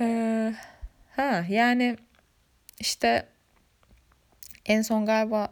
ee, 0.00 0.54
ha 1.16 1.44
yani 1.48 1.96
işte 2.80 3.26
en 4.66 4.82
son 4.82 5.06
galiba 5.06 5.48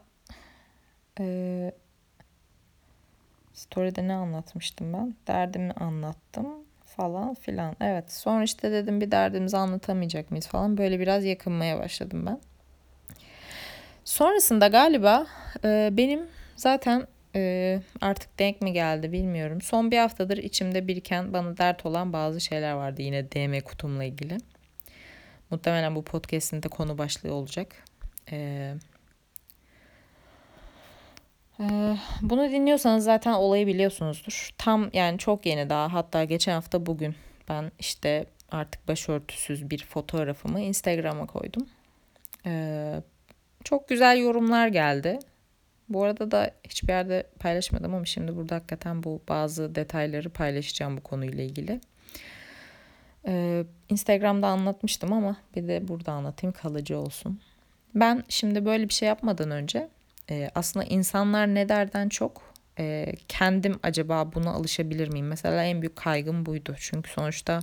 e, 1.20 1.72
story'de 3.52 4.08
ne 4.08 4.14
anlatmıştım 4.14 4.92
ben? 4.92 5.14
Derdimi 5.26 5.72
anlattım 5.72 6.46
falan 6.84 7.34
filan. 7.34 7.76
Evet 7.80 8.12
sonra 8.12 8.44
işte 8.44 8.72
dedim 8.72 9.00
bir 9.00 9.10
derdimizi 9.10 9.56
anlatamayacak 9.56 10.30
mıyız 10.30 10.46
falan. 10.46 10.76
Böyle 10.76 11.00
biraz 11.00 11.24
yakınmaya 11.24 11.78
başladım 11.78 12.26
ben. 12.26 12.40
Sonrasında 14.04 14.68
galiba 14.68 15.26
e, 15.64 15.88
benim 15.92 16.26
zaten 16.56 17.06
e, 17.36 17.80
artık 18.00 18.38
denk 18.38 18.62
mi 18.62 18.72
geldi 18.72 19.12
bilmiyorum. 19.12 19.60
Son 19.60 19.90
bir 19.90 19.98
haftadır 19.98 20.36
içimde 20.36 20.88
biriken 20.88 21.32
bana 21.32 21.56
dert 21.56 21.86
olan 21.86 22.12
bazı 22.12 22.40
şeyler 22.40 22.72
vardı 22.72 23.02
yine 23.02 23.30
DM 23.32 23.60
kutumla 23.60 24.04
ilgili. 24.04 24.38
Muhtemelen 25.52 25.94
bu 25.94 26.02
podcast'in 26.04 26.62
de 26.62 26.68
konu 26.68 26.98
başlığı 26.98 27.34
olacak. 27.34 27.84
Ee, 28.30 28.74
e, 31.60 31.96
bunu 32.22 32.50
dinliyorsanız 32.50 33.04
zaten 33.04 33.32
olayı 33.32 33.66
biliyorsunuzdur. 33.66 34.50
Tam 34.58 34.90
yani 34.92 35.18
çok 35.18 35.46
yeni 35.46 35.70
daha 35.70 35.92
hatta 35.92 36.24
geçen 36.24 36.52
hafta 36.52 36.86
bugün 36.86 37.14
ben 37.48 37.72
işte 37.78 38.26
artık 38.50 38.88
başörtüsüz 38.88 39.70
bir 39.70 39.84
fotoğrafımı 39.84 40.60
Instagram'a 40.60 41.26
koydum. 41.26 41.66
Ee, 42.46 43.02
çok 43.64 43.88
güzel 43.88 44.18
yorumlar 44.18 44.68
geldi. 44.68 45.18
Bu 45.88 46.04
arada 46.04 46.30
da 46.30 46.50
hiçbir 46.68 46.88
yerde 46.88 47.26
paylaşmadım 47.40 47.94
ama 47.94 48.04
şimdi 48.04 48.36
burada 48.36 48.54
hakikaten 48.54 49.02
bu 49.02 49.22
bazı 49.28 49.74
detayları 49.74 50.30
paylaşacağım 50.30 50.96
bu 50.96 51.00
konuyla 51.00 51.44
ilgili. 51.44 51.80
Ee, 53.26 53.64
Instagram'da 53.88 54.46
anlatmıştım 54.46 55.12
ama 55.12 55.36
bir 55.56 55.68
de 55.68 55.88
burada 55.88 56.12
anlatayım 56.12 56.52
kalıcı 56.52 56.98
olsun. 56.98 57.40
Ben 57.94 58.24
şimdi 58.28 58.64
böyle 58.64 58.88
bir 58.88 58.94
şey 58.94 59.08
yapmadan 59.08 59.50
önce 59.50 59.88
e, 60.30 60.50
aslında 60.54 60.86
insanlar 60.86 61.54
ne 61.54 61.68
derden 61.68 62.08
çok 62.08 62.52
e, 62.78 63.12
kendim 63.28 63.78
acaba 63.82 64.32
buna 64.34 64.50
alışabilir 64.50 65.08
miyim? 65.08 65.28
Mesela 65.28 65.64
en 65.64 65.82
büyük 65.82 65.96
kaygım 65.96 66.46
buydu. 66.46 66.74
Çünkü 66.78 67.10
sonuçta 67.10 67.60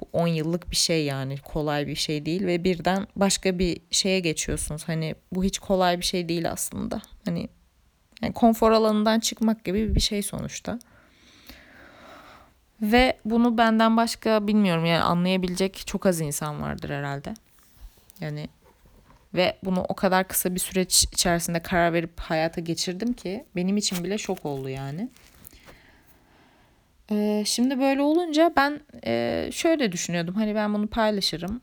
bu 0.00 0.18
10 0.18 0.26
yıllık 0.26 0.70
bir 0.70 0.76
şey 0.76 1.04
yani 1.04 1.38
kolay 1.38 1.86
bir 1.86 1.94
şey 1.94 2.26
değil 2.26 2.46
ve 2.46 2.64
birden 2.64 3.06
başka 3.16 3.58
bir 3.58 3.80
şeye 3.90 4.20
geçiyorsunuz. 4.20 4.88
Hani 4.88 5.14
bu 5.32 5.44
hiç 5.44 5.58
kolay 5.58 5.98
bir 5.98 6.04
şey 6.04 6.28
değil 6.28 6.50
aslında. 6.50 7.02
Hani 7.24 7.48
yani 8.22 8.32
konfor 8.32 8.70
alanından 8.70 9.20
çıkmak 9.20 9.64
gibi 9.64 9.94
bir 9.94 10.00
şey 10.00 10.22
sonuçta. 10.22 10.78
Ve 12.82 13.18
bunu 13.24 13.58
benden 13.58 13.96
başka 13.96 14.46
bilmiyorum 14.46 14.84
yani 14.84 15.02
anlayabilecek 15.02 15.82
çok 15.86 16.06
az 16.06 16.20
insan 16.20 16.62
vardır 16.62 16.90
herhalde. 16.90 17.34
Yani 18.20 18.48
ve 19.34 19.56
bunu 19.64 19.80
o 19.88 19.94
kadar 19.94 20.28
kısa 20.28 20.54
bir 20.54 20.60
süreç 20.60 21.04
içerisinde 21.12 21.60
karar 21.60 21.92
verip 21.92 22.20
hayata 22.20 22.60
geçirdim 22.60 23.12
ki 23.12 23.44
benim 23.56 23.76
için 23.76 24.04
bile 24.04 24.18
şok 24.18 24.46
oldu 24.46 24.68
yani. 24.68 25.08
Ee, 27.10 27.42
şimdi 27.46 27.80
böyle 27.80 28.02
olunca 28.02 28.52
ben 28.56 28.80
e, 29.06 29.48
şöyle 29.52 29.92
düşünüyordum. 29.92 30.34
Hani 30.34 30.54
ben 30.54 30.74
bunu 30.74 30.86
paylaşırım. 30.86 31.60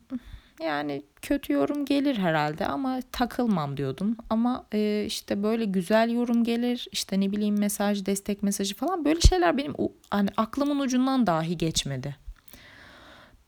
Yani 0.64 1.02
kötü 1.22 1.52
yorum 1.52 1.84
gelir 1.84 2.18
herhalde 2.18 2.66
ama 2.66 3.00
takılmam 3.12 3.76
diyordum. 3.76 4.16
Ama 4.30 4.66
e, 4.74 5.04
işte 5.06 5.42
böyle 5.42 5.64
güzel 5.64 6.10
yorum 6.10 6.44
gelir. 6.44 6.88
işte 6.92 7.20
ne 7.20 7.32
bileyim 7.32 7.58
mesaj, 7.58 8.06
destek 8.06 8.42
mesajı 8.42 8.74
falan 8.74 9.04
böyle 9.04 9.20
şeyler 9.20 9.56
benim 9.56 9.74
hani 10.10 10.28
aklımın 10.36 10.80
ucundan 10.80 11.26
dahi 11.26 11.58
geçmedi. 11.58 12.16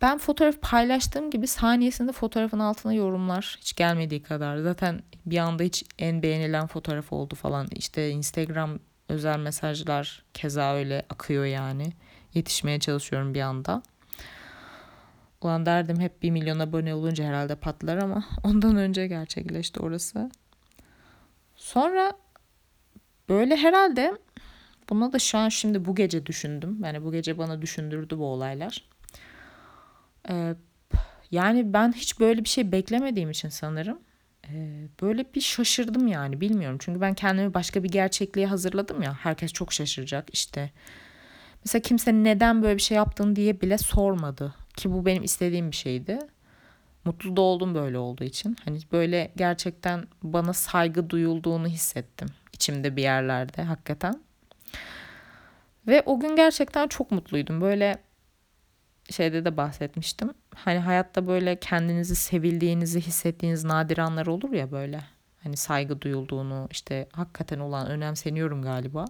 Ben 0.03 0.19
fotoğraf 0.19 0.63
paylaştığım 0.63 1.31
gibi 1.31 1.47
saniyesinde 1.47 2.13
fotoğrafın 2.13 2.59
altına 2.59 2.95
yorumlar 2.95 3.57
hiç 3.61 3.77
gelmediği 3.77 4.23
kadar. 4.23 4.59
Zaten 4.59 5.03
bir 5.27 5.39
anda 5.39 5.63
hiç 5.63 5.85
en 5.99 6.23
beğenilen 6.23 6.67
fotoğraf 6.67 7.13
oldu 7.13 7.35
falan. 7.35 7.67
İşte 7.75 8.11
Instagram 8.11 8.79
özel 9.09 9.39
mesajlar 9.39 10.25
keza 10.35 10.75
öyle 10.75 11.07
akıyor 11.11 11.45
yani. 11.45 11.93
Yetişmeye 12.35 12.81
çalışıyorum 12.81 13.35
bir 13.35 13.41
anda. 13.41 13.83
Ulan 15.45 15.67
derdim 15.67 16.01
hep 16.01 16.23
bir 16.23 16.31
milyon 16.31 16.59
abone 16.59 16.95
olunca 16.95 17.25
herhalde 17.25 17.55
patlar 17.55 17.97
ama 17.97 18.25
ondan 18.45 18.77
önce 18.77 19.07
gerçekleşti 19.07 19.81
orası. 19.81 20.31
Sonra 21.57 22.13
böyle 23.29 23.57
herhalde 23.57 24.19
buna 24.91 25.13
da 25.13 25.19
şu 25.19 25.39
an 25.39 25.49
şimdi 25.49 25.85
bu 25.85 25.95
gece 25.95 26.27
düşündüm. 26.27 26.79
Yani 26.85 27.05
bu 27.05 27.13
gece 27.13 27.39
bana 27.39 27.63
düşündürdü 27.63 28.19
bu 28.19 28.25
olaylar. 28.25 28.85
Ee, 30.31 30.55
yani 31.31 31.73
ben 31.73 31.93
hiç 31.93 32.21
böyle 32.21 32.45
bir 32.45 32.49
şey 32.49 32.73
beklemediğim 32.73 33.31
için 33.31 33.49
sanırım 33.49 33.99
ee, 34.49 34.89
böyle 35.03 35.25
bir 35.35 35.41
şaşırdım 35.41 36.07
yani 36.07 36.41
bilmiyorum. 36.41 36.79
Çünkü 36.81 37.01
ben 37.01 37.15
kendimi 37.15 37.55
başka 37.55 37.83
bir 37.83 37.89
gerçekliğe 37.89 38.47
hazırladım 38.47 39.03
ya. 39.03 39.15
Herkes 39.15 39.53
çok 39.53 39.73
şaşıracak 39.73 40.29
işte. 40.33 40.71
Mesela 41.65 41.83
kimse 41.83 42.13
neden 42.13 42.63
böyle 42.63 42.77
bir 42.77 42.83
şey 42.83 42.97
yaptın 42.97 43.37
diye 43.37 43.61
bile 43.61 43.79
sormadı. 43.79 44.55
Ki 44.77 44.93
bu 44.93 45.07
benim 45.07 45.23
istediğim 45.23 45.71
bir 45.71 45.77
şeydi. 45.77 46.19
Mutlu 47.05 47.37
da 47.37 47.41
oldum 47.41 47.75
böyle 47.75 47.99
olduğu 47.99 48.25
için. 48.25 48.57
Hani 48.65 48.79
böyle 48.93 49.33
gerçekten 49.37 50.05
bana 50.23 50.53
saygı 50.53 51.11
duyulduğunu 51.11 51.67
hissettim. 51.67 52.29
içimde 52.53 52.97
bir 52.97 53.03
yerlerde 53.03 53.63
hakikaten. 53.63 54.21
Ve 55.87 56.03
o 56.07 56.21
gün 56.21 56.37
gerçekten 56.37 56.89
çok 56.89 57.11
mutluydum. 57.11 57.61
Böyle 57.61 57.97
şeyde 59.11 59.45
de 59.45 59.57
bahsetmiştim. 59.57 60.31
Hani 60.55 60.79
hayatta 60.79 61.27
böyle 61.27 61.57
kendinizi 61.61 62.17
sevildiğinizi 62.17 63.01
hissettiğiniz 63.01 63.65
nadir 63.65 63.99
anlar 63.99 64.27
olur 64.27 64.53
ya 64.53 64.73
böyle. 64.73 65.01
Hani 65.43 65.57
saygı 65.57 66.01
duyulduğunu 66.01 66.69
işte 66.71 67.09
hakikaten 67.13 67.59
olan 67.59 67.87
önemseniyorum 67.91 68.63
galiba. 68.63 69.05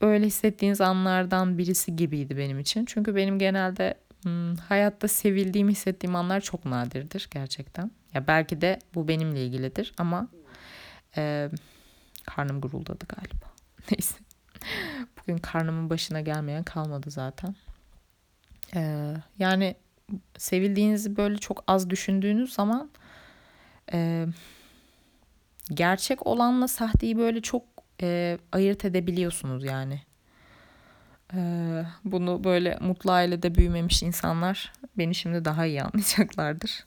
öyle 0.00 0.26
hissettiğiniz 0.26 0.80
anlardan 0.80 1.58
birisi 1.58 1.96
gibiydi 1.96 2.36
benim 2.36 2.58
için. 2.58 2.84
Çünkü 2.84 3.16
benim 3.16 3.38
genelde 3.38 3.94
hmm, 4.26 4.56
hayatta 4.56 5.08
sevildiğimi 5.08 5.72
hissettiğim 5.72 6.16
anlar 6.16 6.40
çok 6.40 6.64
nadirdir 6.64 7.28
gerçekten. 7.30 7.90
Ya 8.14 8.26
belki 8.26 8.60
de 8.60 8.78
bu 8.94 9.08
benimle 9.08 9.46
ilgilidir 9.46 9.94
ama 9.98 10.28
e, 11.16 11.50
karnım 12.26 12.60
guruldadı 12.60 13.04
galiba. 13.08 13.46
Neyse. 13.90 14.14
Bugün 15.18 15.38
karnımın 15.38 15.90
başına 15.90 16.20
gelmeyen 16.20 16.62
kalmadı 16.62 17.10
zaten. 17.10 17.54
E, 18.74 19.12
yani 19.38 19.76
sevildiğinizi 20.38 21.16
böyle 21.16 21.38
çok 21.38 21.64
az 21.66 21.90
düşündüğünüz 21.90 22.52
zaman 22.52 22.90
e, 23.92 24.26
gerçek 25.74 26.26
olanla 26.26 26.68
sahteyi 26.68 27.18
böyle 27.18 27.42
çok 27.42 27.62
e, 28.02 28.38
ayırt 28.52 28.84
edebiliyorsunuz 28.84 29.64
yani. 29.64 30.00
E, 31.34 31.38
bunu 32.04 32.44
böyle 32.44 32.78
mutlu 32.80 33.12
ailede 33.12 33.54
büyümemiş 33.54 34.02
insanlar 34.02 34.72
beni 34.98 35.14
şimdi 35.14 35.44
daha 35.44 35.66
iyi 35.66 35.82
anlayacaklardır. 35.82 36.84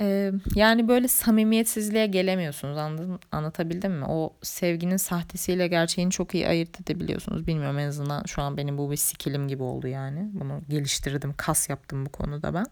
E, 0.00 0.32
yani 0.54 0.88
böyle 0.88 1.08
samimiyetsizliğe 1.08 2.06
gelemiyorsunuz 2.06 2.78
anladın, 2.78 3.20
anlatabildim 3.32 3.92
mi? 3.92 4.04
O 4.04 4.36
sevginin 4.42 4.96
sahtesiyle 4.96 5.68
gerçeğini 5.68 6.10
çok 6.10 6.34
iyi 6.34 6.48
ayırt 6.48 6.80
edebiliyorsunuz. 6.80 7.46
Bilmiyorum 7.46 7.78
en 7.78 7.88
azından 7.88 8.22
şu 8.26 8.42
an 8.42 8.56
benim 8.56 8.78
bu 8.78 8.90
bir 8.90 8.96
skillim 8.96 9.48
gibi 9.48 9.62
oldu 9.62 9.86
yani. 9.86 10.30
Bunu 10.32 10.60
geliştirdim, 10.68 11.34
kas 11.36 11.68
yaptım 11.68 12.06
bu 12.06 12.12
konuda 12.12 12.54
ben. 12.54 12.66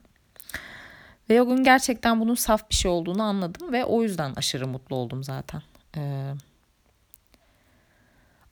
Ve 1.30 1.42
o 1.42 1.46
gün 1.49 1.64
gerçekten 1.64 2.20
bunun 2.20 2.35
saf 2.35 2.70
bir 2.70 2.75
şey 2.75 2.90
olduğunu 2.90 3.23
anladım 3.23 3.73
ve 3.73 3.85
o 3.85 4.02
yüzden 4.02 4.35
aşırı 4.37 4.66
mutlu 4.66 4.96
oldum 4.96 5.25
zaten. 5.25 5.62
Ee, 5.96 6.32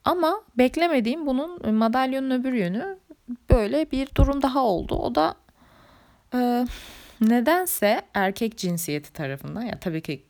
ama 0.05 0.41
beklemediğim 0.59 1.27
bunun 1.27 1.75
madalyonun 1.75 2.31
öbür 2.31 2.53
yönü 2.53 2.99
böyle 3.51 3.91
bir 3.91 4.09
durum 4.15 4.43
daha 4.43 4.63
oldu. 4.65 4.97
O 4.97 5.15
da 5.15 5.35
e, 6.35 6.67
nedense 7.21 8.03
erkek 8.15 8.59
cinsiyeti 8.59 9.13
tarafından 9.13 9.63
ya 9.63 9.81
tabii 9.81 10.03
ki 10.03 10.25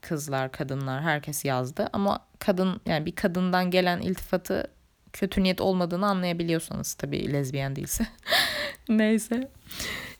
kızlar, 0.00 0.52
kadınlar 0.52 1.02
herkes 1.02 1.44
yazdı 1.44 1.88
ama 1.92 2.20
kadın 2.38 2.80
yani 2.86 3.06
bir 3.06 3.14
kadından 3.14 3.70
gelen 3.70 4.00
iltifatı 4.00 4.70
kötü 5.12 5.42
niyet 5.42 5.60
olmadığını 5.60 6.06
anlayabiliyorsanız 6.06 6.94
tabii 6.94 7.32
lezbiyen 7.32 7.76
değilse. 7.76 8.06
Neyse 8.88 9.50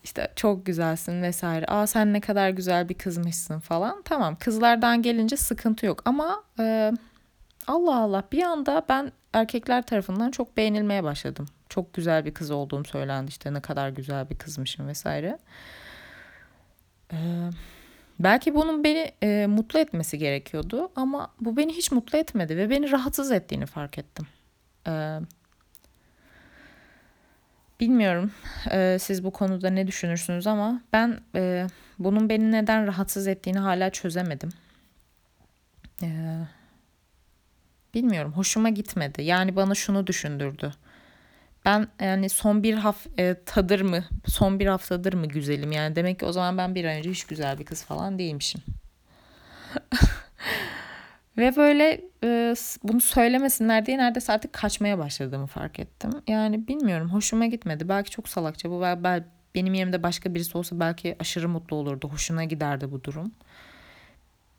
işte 0.03 0.31
çok 0.35 0.65
güzelsin 0.65 1.21
vesaire. 1.21 1.65
Aa 1.65 1.87
sen 1.87 2.13
ne 2.13 2.21
kadar 2.21 2.49
güzel 2.49 2.89
bir 2.89 2.93
kızmışsın 2.93 3.59
falan. 3.59 4.01
Tamam 4.05 4.35
kızlardan 4.35 5.01
gelince 5.01 5.37
sıkıntı 5.37 5.85
yok 5.85 6.01
ama 6.05 6.43
e, 6.59 6.91
Allah 7.69 7.95
Allah 7.95 8.23
bir 8.31 8.43
anda 8.43 8.85
ben 8.89 9.11
erkekler 9.33 9.85
tarafından 9.85 10.31
çok 10.31 10.57
beğenilmeye 10.57 11.03
başladım. 11.03 11.45
Çok 11.69 11.93
güzel 11.93 12.25
bir 12.25 12.33
kız 12.33 12.51
olduğum 12.51 12.85
söylendi 12.85 13.29
işte 13.29 13.53
ne 13.53 13.61
kadar 13.61 13.89
güzel 13.89 14.29
bir 14.29 14.37
kızmışım 14.37 14.87
vesaire. 14.87 15.37
Ee, 17.13 17.49
belki 18.19 18.55
bunun 18.55 18.83
beni 18.83 19.11
e, 19.23 19.47
mutlu 19.47 19.79
etmesi 19.79 20.17
gerekiyordu 20.17 20.91
ama 20.95 21.31
bu 21.41 21.57
beni 21.57 21.73
hiç 21.73 21.91
mutlu 21.91 22.17
etmedi 22.17 22.57
ve 22.57 22.69
beni 22.69 22.91
rahatsız 22.91 23.31
ettiğini 23.31 23.65
fark 23.65 23.97
ettim. 23.97 24.27
Ee, 24.87 25.19
Bilmiyorum 27.79 28.31
e, 28.71 28.97
siz 28.99 29.23
bu 29.23 29.31
konuda 29.31 29.69
ne 29.69 29.87
düşünürsünüz 29.87 30.47
ama 30.47 30.81
ben 30.93 31.19
e, 31.35 31.67
bunun 31.99 32.29
beni 32.29 32.51
neden 32.51 32.87
rahatsız 32.87 33.27
ettiğini 33.27 33.59
hala 33.59 33.89
çözemedim. 33.89 34.49
E, 36.03 36.07
bilmiyorum 37.93 38.31
hoşuma 38.35 38.69
gitmedi. 38.69 39.23
Yani 39.23 39.55
bana 39.55 39.75
şunu 39.75 40.07
düşündürdü. 40.07 40.71
Ben 41.65 41.87
yani 42.01 42.29
son 42.29 42.63
bir 42.63 42.73
haftadır 42.73 43.81
mı 43.81 44.03
son 44.25 44.59
bir 44.59 44.67
haftadır 44.67 45.13
mı 45.13 45.27
güzelim 45.27 45.71
yani 45.71 45.95
demek 45.95 46.19
ki 46.19 46.25
o 46.25 46.31
zaman 46.31 46.57
ben 46.57 46.75
bir 46.75 46.85
ay 46.85 46.97
önce 46.97 47.09
hiç 47.09 47.23
güzel 47.23 47.59
bir 47.59 47.65
kız 47.65 47.83
falan 47.83 48.19
değilmişim. 48.19 48.61
Ve 51.37 51.55
böyle 51.55 52.01
e, 52.23 52.55
bunu 52.83 53.01
söylemesinler 53.01 53.85
diye 53.85 53.97
neredeyse 53.97 54.33
artık 54.33 54.53
kaçmaya 54.53 54.97
başladığımı 54.97 55.47
fark 55.47 55.79
ettim. 55.79 56.11
Yani 56.27 56.67
bilmiyorum 56.67 57.09
hoşuma 57.09 57.45
gitmedi. 57.45 57.89
Belki 57.89 58.09
çok 58.09 58.29
salakça 58.29 58.69
bu. 58.69 58.81
Belki 58.81 59.25
benim 59.55 59.73
yerimde 59.73 60.03
başka 60.03 60.35
birisi 60.35 60.57
olsa 60.57 60.79
belki 60.79 61.15
aşırı 61.19 61.49
mutlu 61.49 61.75
olurdu. 61.75 62.09
Hoşuna 62.09 62.43
giderdi 62.43 62.91
bu 62.91 63.03
durum. 63.03 63.31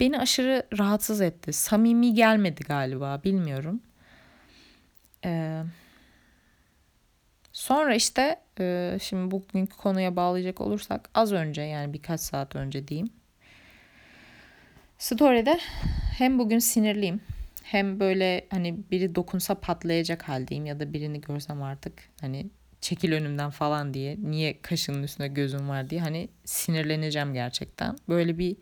Beni 0.00 0.18
aşırı 0.18 0.66
rahatsız 0.78 1.20
etti. 1.20 1.52
Samimi 1.52 2.14
gelmedi 2.14 2.62
galiba 2.62 3.20
bilmiyorum. 3.24 3.80
Ee, 5.24 5.62
sonra 7.52 7.94
işte 7.94 8.40
e, 8.60 8.98
şimdi 9.02 9.30
bugünkü 9.30 9.76
konuya 9.76 10.16
bağlayacak 10.16 10.60
olursak 10.60 11.10
az 11.14 11.32
önce 11.32 11.62
yani 11.62 11.92
birkaç 11.92 12.20
saat 12.20 12.56
önce 12.56 12.88
diyeyim. 12.88 13.10
Story'de 14.98 15.58
hem 16.18 16.38
bugün 16.38 16.58
sinirliyim 16.58 17.20
hem 17.62 18.00
böyle 18.00 18.46
hani 18.50 18.76
biri 18.90 19.14
dokunsa 19.14 19.54
patlayacak 19.54 20.22
haldeyim 20.22 20.66
ya 20.66 20.80
da 20.80 20.92
birini 20.92 21.20
görsem 21.20 21.62
artık 21.62 21.92
hani 22.20 22.46
çekil 22.80 23.12
önümden 23.12 23.50
falan 23.50 23.94
diye 23.94 24.16
niye 24.22 24.62
kaşının 24.62 25.02
üstünde 25.02 25.28
gözüm 25.28 25.68
var 25.68 25.90
diye 25.90 26.00
hani 26.00 26.28
sinirleneceğim 26.44 27.34
gerçekten. 27.34 27.96
Böyle 28.08 28.38
bir 28.38 28.56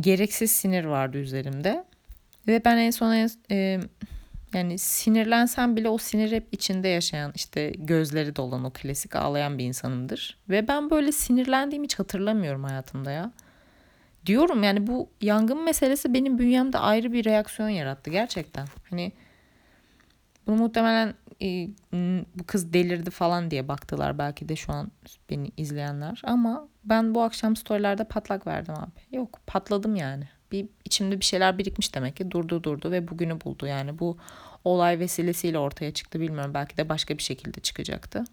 gereksiz 0.00 0.50
sinir 0.50 0.84
vardı 0.84 1.18
üzerimde. 1.18 1.84
Ve 2.48 2.64
ben 2.64 2.76
en 2.76 2.90
son 2.90 3.28
e, 3.50 3.80
yani 4.54 4.78
sinirlensem 4.78 5.76
bile 5.76 5.88
o 5.88 5.98
sinir 5.98 6.32
hep 6.32 6.46
içinde 6.52 6.88
yaşayan 6.88 7.32
işte 7.34 7.72
gözleri 7.78 8.36
dolan 8.36 8.64
o 8.64 8.70
klasik 8.70 9.16
ağlayan 9.16 9.58
bir 9.58 9.64
insanımdır. 9.64 10.38
Ve 10.48 10.68
ben 10.68 10.90
böyle 10.90 11.12
sinirlendiğimi 11.12 11.84
hiç 11.84 11.98
hatırlamıyorum 11.98 12.64
hayatımda 12.64 13.10
ya 13.10 13.32
diyorum 14.26 14.62
yani 14.62 14.86
bu 14.86 15.10
yangın 15.20 15.64
meselesi 15.64 16.14
benim 16.14 16.38
bünyemde 16.38 16.78
ayrı 16.78 17.12
bir 17.12 17.24
reaksiyon 17.24 17.68
yarattı 17.68 18.10
gerçekten. 18.10 18.66
Hani 18.90 19.12
bunu 20.46 20.56
muhtemelen 20.56 21.14
e, 21.42 21.68
bu 22.34 22.44
kız 22.46 22.72
delirdi 22.72 23.10
falan 23.10 23.50
diye 23.50 23.68
baktılar 23.68 24.18
belki 24.18 24.48
de 24.48 24.56
şu 24.56 24.72
an 24.72 24.90
beni 25.30 25.50
izleyenler. 25.56 26.22
Ama 26.24 26.68
ben 26.84 27.14
bu 27.14 27.22
akşam 27.22 27.56
storylerde 27.56 28.04
patlak 28.04 28.46
verdim 28.46 28.74
abi. 28.74 29.16
Yok 29.16 29.40
patladım 29.46 29.96
yani. 29.96 30.28
Bir 30.52 30.68
içimde 30.84 31.20
bir 31.20 31.24
şeyler 31.24 31.58
birikmiş 31.58 31.94
demek 31.94 32.16
ki 32.16 32.30
durdu 32.30 32.62
durdu 32.62 32.90
ve 32.90 33.08
bugünü 33.08 33.40
buldu. 33.40 33.66
Yani 33.66 33.98
bu 33.98 34.16
olay 34.64 34.98
vesilesiyle 34.98 35.58
ortaya 35.58 35.94
çıktı 35.94 36.20
bilmiyorum. 36.20 36.54
Belki 36.54 36.76
de 36.76 36.88
başka 36.88 37.18
bir 37.18 37.22
şekilde 37.22 37.60
çıkacaktı. 37.60 38.24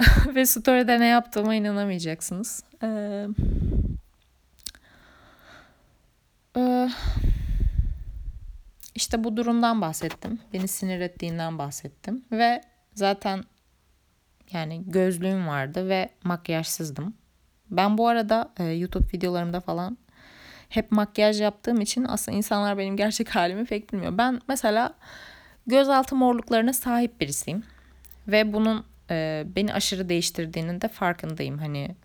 ve 0.34 0.46
story'de 0.46 1.00
ne 1.00 1.06
yaptığıma 1.06 1.54
inanamayacaksınız. 1.54 2.62
Ee, 2.82 3.26
işte 9.00 9.24
bu 9.24 9.36
durumdan 9.36 9.80
bahsettim. 9.80 10.38
Beni 10.52 10.68
sinir 10.68 11.00
ettiğinden 11.00 11.58
bahsettim. 11.58 12.24
Ve 12.32 12.60
zaten 12.94 13.44
yani 14.52 14.82
gözlüğüm 14.86 15.46
vardı 15.46 15.88
ve 15.88 16.08
makyajsızdım. 16.24 17.14
Ben 17.70 17.98
bu 17.98 18.08
arada 18.08 18.52
e, 18.58 18.64
YouTube 18.64 19.12
videolarımda 19.12 19.60
falan 19.60 19.98
hep 20.68 20.92
makyaj 20.92 21.40
yaptığım 21.40 21.80
için 21.80 22.04
aslında 22.04 22.38
insanlar 22.38 22.78
benim 22.78 22.96
gerçek 22.96 23.28
halimi 23.36 23.64
pek 23.64 23.92
bilmiyor. 23.92 24.18
Ben 24.18 24.40
mesela 24.48 24.94
gözaltı 25.66 26.16
morluklarına 26.16 26.72
sahip 26.72 27.20
birisiyim. 27.20 27.62
Ve 28.28 28.52
bunun 28.52 28.86
e, 29.10 29.44
beni 29.56 29.74
aşırı 29.74 30.08
değiştirdiğinin 30.08 30.80
de 30.80 30.88
farkındayım. 30.88 31.58
Hani 31.58 31.96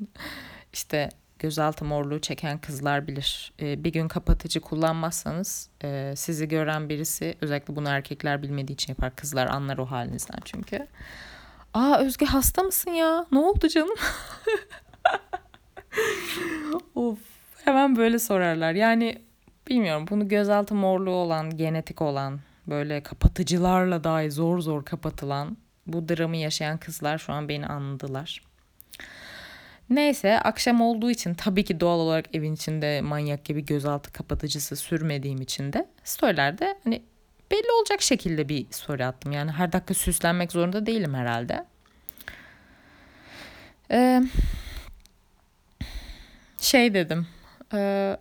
işte 0.72 1.08
gözaltı 1.40 1.84
morluğu 1.84 2.20
çeken 2.20 2.58
kızlar 2.58 3.06
bilir. 3.06 3.52
E, 3.60 3.84
bir 3.84 3.92
gün 3.92 4.08
kapatıcı 4.08 4.60
kullanmazsanız 4.60 5.68
e, 5.84 6.12
sizi 6.16 6.48
gören 6.48 6.88
birisi 6.88 7.34
özellikle 7.40 7.76
bunu 7.76 7.88
erkekler 7.88 8.42
bilmediği 8.42 8.72
için 8.72 8.92
yapar. 8.92 9.16
Kızlar 9.16 9.46
anlar 9.46 9.78
o 9.78 9.86
halinizden 9.86 10.38
çünkü. 10.44 10.86
Aa 11.74 11.98
Özge 11.98 12.26
hasta 12.26 12.62
mısın 12.62 12.90
ya? 12.90 13.26
Ne 13.32 13.38
oldu 13.38 13.68
canım? 13.68 13.94
of 16.94 17.18
hemen 17.64 17.96
böyle 17.96 18.18
sorarlar. 18.18 18.72
Yani 18.72 19.22
bilmiyorum 19.68 20.06
bunu 20.10 20.28
gözaltı 20.28 20.74
morluğu 20.74 21.14
olan, 21.14 21.56
genetik 21.56 22.02
olan, 22.02 22.40
böyle 22.66 23.02
kapatıcılarla 23.02 24.04
dahi 24.04 24.30
zor 24.30 24.58
zor 24.58 24.84
kapatılan 24.84 25.56
bu 25.86 26.08
dramı 26.08 26.36
yaşayan 26.36 26.78
kızlar 26.78 27.18
şu 27.18 27.32
an 27.32 27.48
beni 27.48 27.66
anladılar. 27.66 28.49
Neyse 29.90 30.40
akşam 30.40 30.80
olduğu 30.80 31.10
için 31.10 31.34
tabii 31.34 31.64
ki 31.64 31.80
doğal 31.80 31.98
olarak 31.98 32.34
evin 32.34 32.54
içinde 32.54 33.00
manyak 33.00 33.44
gibi 33.44 33.64
gözaltı 33.64 34.12
kapatıcısı 34.12 34.76
sürmediğim 34.76 35.40
için 35.40 35.72
de 35.72 35.88
storylerde 36.04 36.78
hani 36.84 37.02
belli 37.50 37.72
olacak 37.78 38.02
şekilde 38.02 38.48
bir 38.48 38.66
story 38.70 39.04
attım. 39.04 39.32
Yani 39.32 39.50
her 39.50 39.72
dakika 39.72 39.94
süslenmek 39.94 40.52
zorunda 40.52 40.86
değilim 40.86 41.14
herhalde. 41.14 41.64
Ee, 43.90 44.22
şey 46.60 46.94
dedim. 46.94 47.26
E, 47.74 48.16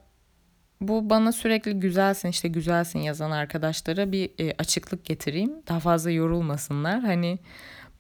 bu 0.81 1.09
bana 1.09 1.31
sürekli 1.31 1.73
güzelsin 1.73 2.29
işte 2.29 2.47
güzelsin 2.47 2.99
yazan 2.99 3.31
arkadaşlara 3.31 4.11
bir 4.11 4.29
e, 4.39 4.55
açıklık 4.57 5.05
getireyim. 5.05 5.53
Daha 5.67 5.79
fazla 5.79 6.11
yorulmasınlar. 6.11 7.01
Hani 7.01 7.39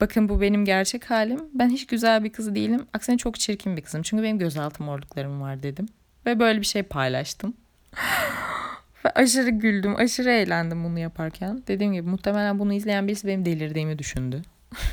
bakın 0.01 0.29
bu 0.29 0.41
benim 0.41 0.65
gerçek 0.65 1.11
halim. 1.11 1.39
Ben 1.53 1.69
hiç 1.69 1.87
güzel 1.87 2.23
bir 2.23 2.31
kız 2.31 2.55
değilim. 2.55 2.87
Aksine 2.93 3.17
çok 3.17 3.39
çirkin 3.39 3.77
bir 3.77 3.81
kızım. 3.81 4.01
Çünkü 4.01 4.23
benim 4.23 4.39
gözaltı 4.39 4.83
morluklarım 4.83 5.41
var 5.41 5.63
dedim. 5.63 5.85
Ve 6.25 6.39
böyle 6.39 6.61
bir 6.61 6.65
şey 6.65 6.83
paylaştım. 6.83 7.53
Ve 9.05 9.09
aşırı 9.09 9.49
güldüm, 9.49 9.95
aşırı 9.95 10.29
eğlendim 10.29 10.83
bunu 10.83 10.99
yaparken. 10.99 11.63
Dediğim 11.67 11.93
gibi 11.93 12.09
muhtemelen 12.09 12.59
bunu 12.59 12.73
izleyen 12.73 13.07
birisi 13.07 13.27
benim 13.27 13.45
delirdiğimi 13.45 13.99
düşündü. 13.99 14.41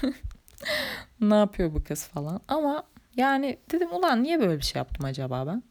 ne 1.21 1.35
yapıyor 1.35 1.75
bu 1.75 1.85
kız 1.85 2.05
falan. 2.07 2.40
Ama 2.49 2.83
yani 3.16 3.59
dedim 3.73 3.92
ulan 3.92 4.23
niye 4.23 4.40
böyle 4.40 4.57
bir 4.57 4.64
şey 4.64 4.81
yaptım 4.81 5.05
acaba 5.05 5.47
ben? 5.47 5.62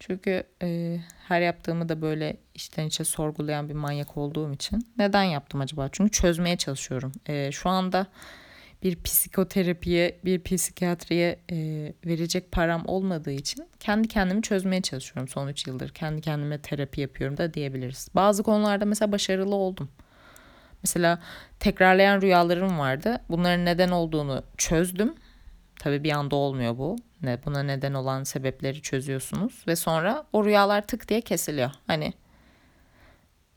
Çünkü 0.00 0.42
e, 0.62 0.98
her 1.28 1.40
yaptığımı 1.40 1.88
da 1.88 2.02
böyle 2.02 2.36
içten 2.54 2.86
içe 2.86 3.04
sorgulayan 3.04 3.68
bir 3.68 3.74
manyak 3.74 4.16
olduğum 4.16 4.52
için. 4.52 4.86
Neden 4.98 5.22
yaptım 5.22 5.60
acaba? 5.60 5.88
Çünkü 5.92 6.10
çözmeye 6.10 6.56
çalışıyorum. 6.56 7.12
E, 7.26 7.52
şu 7.52 7.68
anda 7.68 8.06
bir 8.82 9.02
psikoterapiye, 9.02 10.20
bir 10.24 10.42
psikiyatriye 10.42 11.40
e, 11.50 11.56
verecek 12.06 12.52
param 12.52 12.82
olmadığı 12.86 13.30
için 13.32 13.68
kendi 13.80 14.08
kendimi 14.08 14.42
çözmeye 14.42 14.82
çalışıyorum 14.82 15.28
son 15.28 15.48
3 15.48 15.66
yıldır. 15.66 15.88
Kendi 15.88 16.20
kendime 16.20 16.58
terapi 16.58 17.00
yapıyorum 17.00 17.36
da 17.36 17.54
diyebiliriz. 17.54 18.08
Bazı 18.14 18.42
konularda 18.42 18.84
mesela 18.84 19.12
başarılı 19.12 19.54
oldum. 19.54 19.88
Mesela 20.82 21.18
tekrarlayan 21.60 22.22
rüyalarım 22.22 22.78
vardı. 22.78 23.20
Bunların 23.28 23.64
neden 23.64 23.88
olduğunu 23.88 24.42
çözdüm. 24.56 25.14
Tabii 25.78 26.04
bir 26.04 26.12
anda 26.12 26.36
olmuyor 26.36 26.78
bu. 26.78 26.96
Ne 27.22 27.38
buna 27.44 27.62
neden 27.62 27.94
olan 27.94 28.24
sebepleri 28.24 28.82
çözüyorsunuz 28.82 29.64
ve 29.66 29.76
sonra 29.76 30.24
o 30.32 30.44
rüyalar 30.44 30.86
tık 30.86 31.08
diye 31.08 31.20
kesiliyor. 31.20 31.70
Hani 31.86 32.12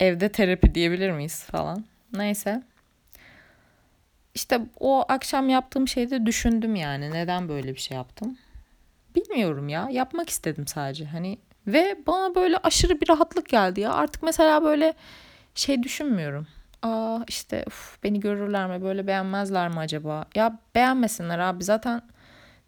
evde 0.00 0.32
terapi 0.32 0.74
diyebilir 0.74 1.10
miyiz 1.10 1.44
falan. 1.44 1.84
Neyse. 2.12 2.62
İşte 4.34 4.60
o 4.80 5.04
akşam 5.08 5.48
yaptığım 5.48 5.88
şeyde 5.88 6.26
düşündüm 6.26 6.74
yani 6.74 7.10
neden 7.10 7.48
böyle 7.48 7.74
bir 7.74 7.80
şey 7.80 7.96
yaptım. 7.96 8.38
Bilmiyorum 9.14 9.68
ya 9.68 9.88
yapmak 9.90 10.28
istedim 10.28 10.66
sadece 10.66 11.04
hani 11.04 11.38
ve 11.66 11.96
bana 12.06 12.34
böyle 12.34 12.56
aşırı 12.56 13.00
bir 13.00 13.08
rahatlık 13.08 13.48
geldi 13.48 13.80
ya 13.80 13.92
artık 13.92 14.22
mesela 14.22 14.62
böyle 14.62 14.94
şey 15.54 15.82
düşünmüyorum. 15.82 16.46
Aa 16.82 17.18
işte 17.28 17.64
uf, 17.66 18.02
beni 18.02 18.20
görürler 18.20 18.66
mi 18.66 18.82
böyle 18.82 19.06
beğenmezler 19.06 19.68
mi 19.68 19.78
acaba? 19.78 20.24
Ya 20.34 20.58
beğenmesinler 20.74 21.38
abi 21.38 21.64
zaten 21.64 22.02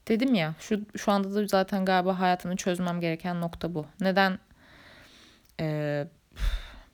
dedim 0.09 0.35
ya 0.35 0.55
şu 0.59 0.81
şu 0.97 1.13
anda 1.13 1.35
da 1.35 1.47
zaten 1.47 1.85
galiba 1.85 2.21
hayatımı 2.21 2.57
çözmem 2.57 3.01
gereken 3.01 3.41
nokta 3.41 3.75
bu. 3.75 3.87
Neden 4.01 4.39
e, 5.61 6.07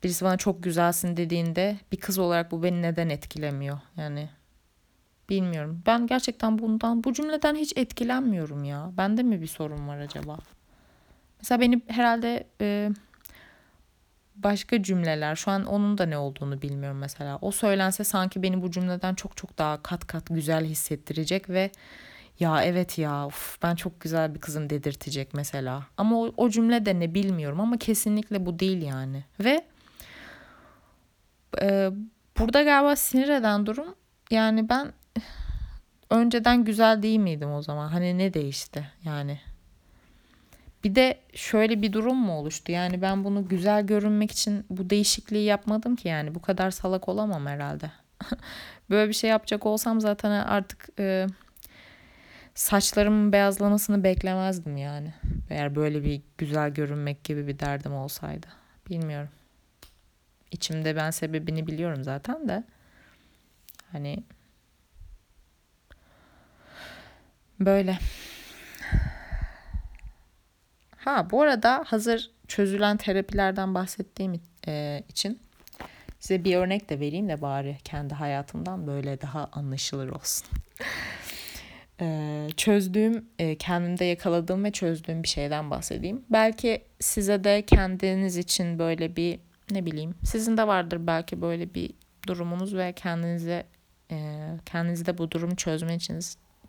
birisi 0.05 0.25
bana 0.25 0.37
çok 0.37 0.63
güzelsin 0.63 1.17
dediğinde 1.17 1.77
bir 1.93 1.97
kız 1.97 2.19
olarak 2.19 2.51
bu 2.51 2.63
beni 2.63 2.83
neden 2.83 3.09
etkilemiyor? 3.09 3.79
Yani 3.97 4.29
bilmiyorum. 5.31 5.83
Ben 5.87 6.07
gerçekten 6.07 6.59
bundan 6.59 7.05
bu 7.05 7.13
cümleden 7.13 7.55
hiç 7.55 7.73
etkilenmiyorum 7.77 8.65
ya. 8.65 8.91
Bende 8.97 9.23
mi 9.23 9.41
bir 9.41 9.47
sorun 9.47 9.89
var 9.89 9.99
acaba? 9.99 10.37
Mesela 11.41 11.61
benim 11.61 11.83
herhalde 11.87 12.47
e, 12.61 12.91
başka 14.37 14.83
cümleler 14.83 15.37
şu 15.37 15.51
an 15.51 15.65
onun 15.65 15.99
da 15.99 16.07
ne 16.07 16.19
olduğunu 16.19 16.63
bilmiyorum 16.63 16.99
mesela. 16.99 17.39
O 17.41 17.51
söylense 17.51 18.05
sanki 18.05 18.43
beni 18.43 18.63
bu 18.63 18.71
cümleden 18.71 19.15
çok 19.15 19.37
çok 19.37 19.59
daha 19.59 19.83
kat 19.83 20.07
kat 20.07 20.25
güzel 20.31 20.65
hissettirecek 20.65 21.51
ve 21.51 21.71
ya 22.41 22.63
evet 22.65 22.99
ya 22.99 23.27
uf, 23.27 23.63
ben 23.63 23.75
çok 23.75 24.01
güzel 24.01 24.35
bir 24.35 24.41
kızım 24.41 24.71
dedirtecek 24.71 25.35
mesela. 25.35 25.87
Ama 25.97 26.21
o, 26.21 26.33
o 26.37 26.51
cümle 26.51 26.87
de 26.87 27.01
ne 27.01 27.15
bilmiyorum 27.15 27.61
ama 27.61 27.77
kesinlikle 27.77 28.47
bu 28.47 28.59
değil 28.59 28.83
yani. 28.83 29.25
Ve 29.41 29.65
e, 31.61 31.91
burada 32.39 32.63
galiba 32.63 32.97
sinir 32.97 33.29
eden 33.29 33.67
durum 33.67 33.95
yani 34.31 34.69
ben 34.69 34.93
önceden 36.11 36.65
güzel 36.65 37.03
değil 37.03 37.19
miydim 37.19 37.53
o 37.53 37.63
zaman? 37.63 37.89
Hani 37.89 38.19
ne 38.19 38.35
değişti 38.35 38.89
yani? 39.05 39.41
Bir 40.85 40.95
de 40.95 41.21
şöyle 41.35 41.83
bir 41.83 41.93
durum 41.93 42.17
mu 42.17 42.33
oluştu? 42.33 42.73
Yani 42.73 43.03
ben 43.03 43.25
bunu 43.25 43.49
güzel 43.49 43.87
görünmek 43.87 44.31
için 44.31 44.65
bu 44.71 44.91
değişikliği 44.91 45.45
yapmadım 45.45 45.97
ki 45.97 46.09
yani 46.09 46.35
bu 46.35 46.43
kadar 46.43 46.71
salak 46.71 47.09
olamam 47.09 47.47
herhalde. 47.47 47.91
Böyle 48.91 49.09
bir 49.09 49.15
şey 49.15 49.31
yapacak 49.31 49.67
olsam 49.67 50.01
zaten 50.01 50.31
artık 50.31 50.89
e, 50.99 51.27
saçlarımın 52.55 53.33
beyazlamasını 53.33 54.05
beklemezdim 54.05 54.77
yani. 54.77 55.15
Eğer 55.51 55.77
böyle 55.77 56.05
bir 56.05 56.23
güzel 56.39 56.71
görünmek 56.71 57.25
gibi 57.25 57.47
bir 57.47 57.59
derdim 57.59 57.95
olsaydı. 57.95 58.47
Bilmiyorum. 58.91 59.29
İçimde 60.51 60.97
ben 60.97 61.11
sebebini 61.11 61.67
biliyorum 61.67 62.05
zaten 62.05 62.49
de. 62.49 62.65
Hani 63.93 64.25
böyle. 67.61 67.99
Ha 70.97 71.31
bu 71.31 71.43
arada 71.43 71.85
hazır 71.87 72.31
çözülen 72.49 72.97
terapilerden 72.97 73.75
bahsettiğim 73.75 74.41
e, 74.67 75.05
için 75.09 75.41
size 76.21 76.45
bir 76.45 76.57
örnek 76.57 76.91
de 76.91 77.01
vereyim 77.01 77.29
de 77.29 77.43
bari 77.43 77.79
kendi 77.85 78.15
hayatımdan 78.15 78.87
böyle 78.87 79.21
daha 79.21 79.49
anlaşılır 79.53 80.09
olsun. 80.09 80.47
e, 82.01 82.49
çözdüğüm, 82.57 83.25
e, 83.39 83.59
kendimde 83.59 84.05
yakaladığım 84.05 84.65
ve 84.65 84.73
çözdüğüm 84.73 85.23
bir 85.23 85.29
şeyden 85.29 85.71
bahsedeyim. 85.71 86.25
Belki 86.31 86.83
size 87.01 87.45
de 87.45 87.63
kendiniz 87.67 88.37
için 88.37 88.79
böyle 88.79 89.17
bir 89.17 89.41
ne 89.71 89.87
bileyim 89.87 90.15
sizin 90.25 90.57
de 90.57 90.67
vardır 90.67 91.07
belki 91.07 91.43
böyle 91.43 91.75
bir 91.75 91.91
durumunuz 92.27 92.77
ve 92.77 92.93
kendinize 92.93 93.67
e, 94.11 94.47
kendinizde 94.67 95.19
bu 95.19 95.31
durumu 95.31 95.57
çözme 95.57 95.95
için 95.95 96.21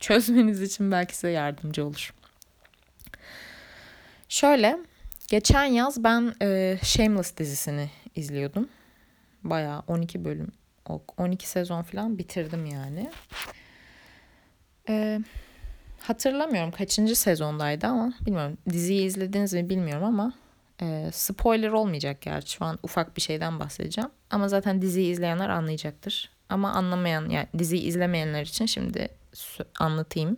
çözmeniz 0.01 0.61
için 0.61 0.91
belki 0.91 1.15
size 1.15 1.29
yardımcı 1.29 1.85
olur. 1.85 2.13
Şöyle 4.29 4.77
geçen 5.27 5.63
yaz 5.63 6.03
ben 6.03 6.35
e, 6.41 6.77
Shameless 6.83 7.37
dizisini 7.37 7.89
izliyordum. 8.15 8.69
Bayağı 9.43 9.83
12 9.87 10.25
bölüm 10.25 10.51
12 11.17 11.49
sezon 11.49 11.81
falan 11.81 12.17
bitirdim 12.17 12.65
yani. 12.65 13.11
E, 14.89 15.19
hatırlamıyorum 15.99 16.71
kaçıncı 16.71 17.15
sezondaydı 17.15 17.87
ama 17.87 18.13
bilmiyorum 18.25 18.57
diziyi 18.69 19.05
izlediniz 19.05 19.53
mi 19.53 19.69
bilmiyorum 19.69 20.03
ama 20.03 20.33
e, 20.81 21.09
spoiler 21.13 21.69
olmayacak 21.69 22.21
gerçi 22.21 22.51
şu 22.51 22.65
an 22.65 22.79
ufak 22.83 23.17
bir 23.17 23.21
şeyden 23.21 23.59
bahsedeceğim. 23.59 24.09
Ama 24.29 24.47
zaten 24.47 24.81
diziyi 24.81 25.11
izleyenler 25.11 25.49
anlayacaktır. 25.49 26.29
Ama 26.51 26.71
anlamayan 26.71 27.29
yani 27.29 27.47
diziyi 27.57 27.83
izlemeyenler 27.83 28.41
için 28.41 28.65
şimdi 28.65 29.07
anlatayım. 29.79 30.37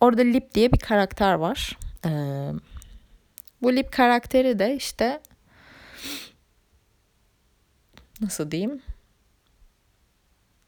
Orada 0.00 0.22
Lip 0.22 0.54
diye 0.54 0.72
bir 0.72 0.78
karakter 0.78 1.34
var. 1.34 1.78
Ee, 2.06 2.52
bu 3.62 3.76
Lip 3.76 3.92
karakteri 3.92 4.58
de 4.58 4.76
işte 4.76 5.20
nasıl 8.20 8.50
diyeyim? 8.50 8.82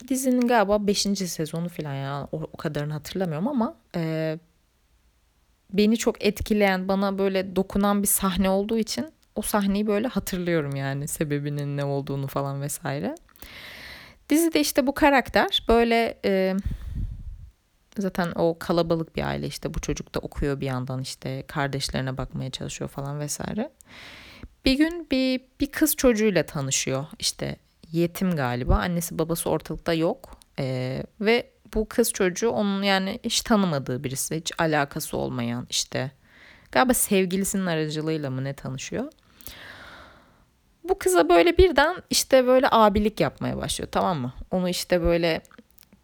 Dizinin 0.08 0.48
galiba 0.48 0.86
5. 0.86 0.98
sezonu 1.02 1.68
falan 1.68 1.94
ya 1.94 2.28
o, 2.32 2.42
o 2.52 2.56
kadarını 2.56 2.92
hatırlamıyorum 2.92 3.48
ama 3.48 3.76
e, 3.96 4.38
beni 5.72 5.96
çok 5.96 6.24
etkileyen 6.24 6.88
bana 6.88 7.18
böyle 7.18 7.56
dokunan 7.56 8.02
bir 8.02 8.08
sahne 8.08 8.50
olduğu 8.50 8.78
için 8.78 9.12
o 9.36 9.42
sahneyi 9.42 9.86
böyle 9.86 10.08
hatırlıyorum 10.08 10.76
yani 10.76 11.08
sebebinin 11.08 11.76
ne 11.76 11.84
olduğunu 11.84 12.26
falan 12.26 12.62
vesaire. 12.62 13.14
Dizide 14.30 14.60
işte 14.60 14.86
bu 14.86 14.94
karakter 14.94 15.64
böyle 15.68 16.18
e, 16.24 16.56
zaten 17.98 18.32
o 18.34 18.56
kalabalık 18.58 19.16
bir 19.16 19.22
aile 19.22 19.46
işte 19.46 19.74
bu 19.74 19.80
çocuk 19.80 20.14
da 20.14 20.18
okuyor 20.18 20.60
bir 20.60 20.66
yandan 20.66 21.00
işte 21.00 21.44
kardeşlerine 21.46 22.16
bakmaya 22.16 22.50
çalışıyor 22.50 22.90
falan 22.90 23.20
vesaire. 23.20 23.70
Bir 24.64 24.78
gün 24.78 25.06
bir, 25.10 25.40
bir 25.60 25.72
kız 25.72 25.96
çocuğuyla 25.96 26.46
tanışıyor 26.46 27.06
işte 27.18 27.56
yetim 27.92 28.36
galiba 28.36 28.76
annesi 28.76 29.18
babası 29.18 29.50
ortalıkta 29.50 29.94
yok 29.94 30.40
ee, 30.58 31.02
ve 31.20 31.50
bu 31.74 31.88
kız 31.88 32.12
çocuğu 32.12 32.50
onun 32.50 32.82
yani 32.82 33.20
hiç 33.24 33.40
tanımadığı 33.40 34.04
birisi 34.04 34.36
hiç 34.36 34.52
alakası 34.58 35.16
olmayan 35.16 35.66
işte 35.70 36.10
galiba 36.72 36.94
sevgilisinin 36.94 37.66
aracılığıyla 37.66 38.30
mı 38.30 38.44
ne 38.44 38.54
tanışıyor. 38.54 39.12
Bu 40.84 40.98
kıza 40.98 41.28
böyle 41.28 41.58
birden 41.58 41.96
işte 42.10 42.46
böyle 42.46 42.68
abilik 42.70 43.20
yapmaya 43.20 43.56
başlıyor 43.56 43.88
tamam 43.92 44.18
mı? 44.18 44.32
Onu 44.50 44.68
işte 44.68 45.02
böyle 45.02 45.42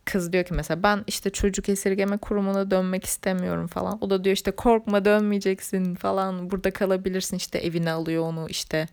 kız 0.05 0.33
diyor 0.33 0.45
ki 0.45 0.55
mesela 0.55 0.83
ben 0.83 1.05
işte 1.07 1.31
çocuk 1.31 1.69
esirgeme 1.69 2.17
kurumuna 2.17 2.71
dönmek 2.71 3.05
istemiyorum 3.05 3.67
falan. 3.67 3.99
O 4.01 4.11
da 4.11 4.25
diyor 4.25 4.37
işte 4.37 4.51
korkma 4.51 5.05
dönmeyeceksin 5.05 5.95
falan 5.95 6.51
burada 6.51 6.71
kalabilirsin 6.71 7.37
işte 7.37 7.59
evine 7.59 7.93
alıyor 7.93 8.23
onu 8.23 8.47
işte 8.49 8.89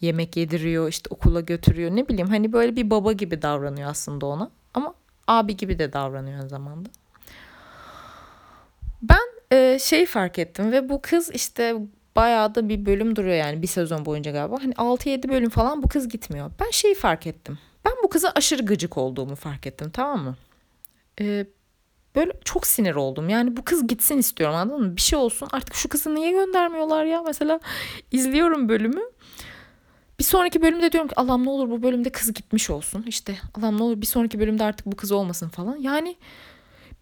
yemek 0.00 0.36
yediriyor 0.36 0.88
işte 0.88 1.08
okula 1.10 1.40
götürüyor 1.40 1.90
ne 1.90 2.08
bileyim 2.08 2.28
hani 2.28 2.52
böyle 2.52 2.76
bir 2.76 2.90
baba 2.90 3.12
gibi 3.12 3.42
davranıyor 3.42 3.90
aslında 3.90 4.26
ona 4.26 4.50
ama 4.74 4.94
abi 5.28 5.56
gibi 5.56 5.78
de 5.78 5.92
davranıyor 5.92 6.38
aynı 6.38 6.48
zamanda. 6.48 6.88
Ben 9.02 9.56
e, 9.56 9.78
şey 9.78 10.06
fark 10.06 10.38
ettim 10.38 10.72
ve 10.72 10.88
bu 10.88 11.02
kız 11.02 11.30
işte 11.34 11.76
bayağı 12.16 12.54
da 12.54 12.68
bir 12.68 12.86
bölüm 12.86 13.16
duruyor 13.16 13.36
yani 13.36 13.62
bir 13.62 13.66
sezon 13.66 14.04
boyunca 14.04 14.30
galiba. 14.30 14.56
Hani 14.62 14.72
6-7 14.72 15.28
bölüm 15.28 15.50
falan 15.50 15.82
bu 15.82 15.88
kız 15.88 16.08
gitmiyor. 16.08 16.50
Ben 16.60 16.70
şeyi 16.70 16.94
fark 16.94 17.26
ettim. 17.26 17.58
Ben 17.84 17.92
bu 18.04 18.08
kıza 18.08 18.32
aşırı 18.34 18.62
gıcık 18.62 18.98
olduğumu 18.98 19.34
fark 19.34 19.66
ettim 19.66 19.90
tamam 19.90 20.22
mı? 20.22 20.36
Ee, 21.20 21.46
böyle 22.16 22.32
çok 22.44 22.66
sinir 22.66 22.94
oldum. 22.94 23.28
Yani 23.28 23.56
bu 23.56 23.64
kız 23.64 23.86
gitsin 23.86 24.18
istiyorum 24.18 24.56
anladın 24.56 24.80
mı? 24.80 24.96
Bir 24.96 25.00
şey 25.00 25.18
olsun 25.18 25.48
artık 25.52 25.74
şu 25.74 25.88
kızı 25.88 26.14
niye 26.14 26.30
göndermiyorlar 26.30 27.04
ya? 27.04 27.22
Mesela 27.22 27.60
izliyorum 28.12 28.68
bölümü. 28.68 29.02
Bir 30.18 30.24
sonraki 30.24 30.62
bölümde 30.62 30.92
diyorum 30.92 31.08
ki 31.08 31.14
Allah'ım 31.16 31.44
ne 31.44 31.50
olur 31.50 31.70
bu 31.70 31.82
bölümde 31.82 32.10
kız 32.10 32.32
gitmiş 32.32 32.70
olsun. 32.70 33.04
İşte 33.06 33.38
Allah'ım 33.54 33.78
ne 33.78 33.82
olur 33.82 34.00
bir 34.00 34.06
sonraki 34.06 34.40
bölümde 34.40 34.64
artık 34.64 34.86
bu 34.86 34.96
kız 34.96 35.12
olmasın 35.12 35.48
falan. 35.48 35.76
Yani 35.76 36.16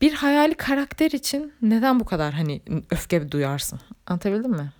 bir 0.00 0.12
hayali 0.12 0.54
karakter 0.54 1.10
için 1.10 1.52
neden 1.62 2.00
bu 2.00 2.04
kadar 2.04 2.32
hani 2.32 2.62
öfke 2.90 3.32
duyarsın? 3.32 3.80
Anlatabildim 4.06 4.50
mi? 4.50 4.72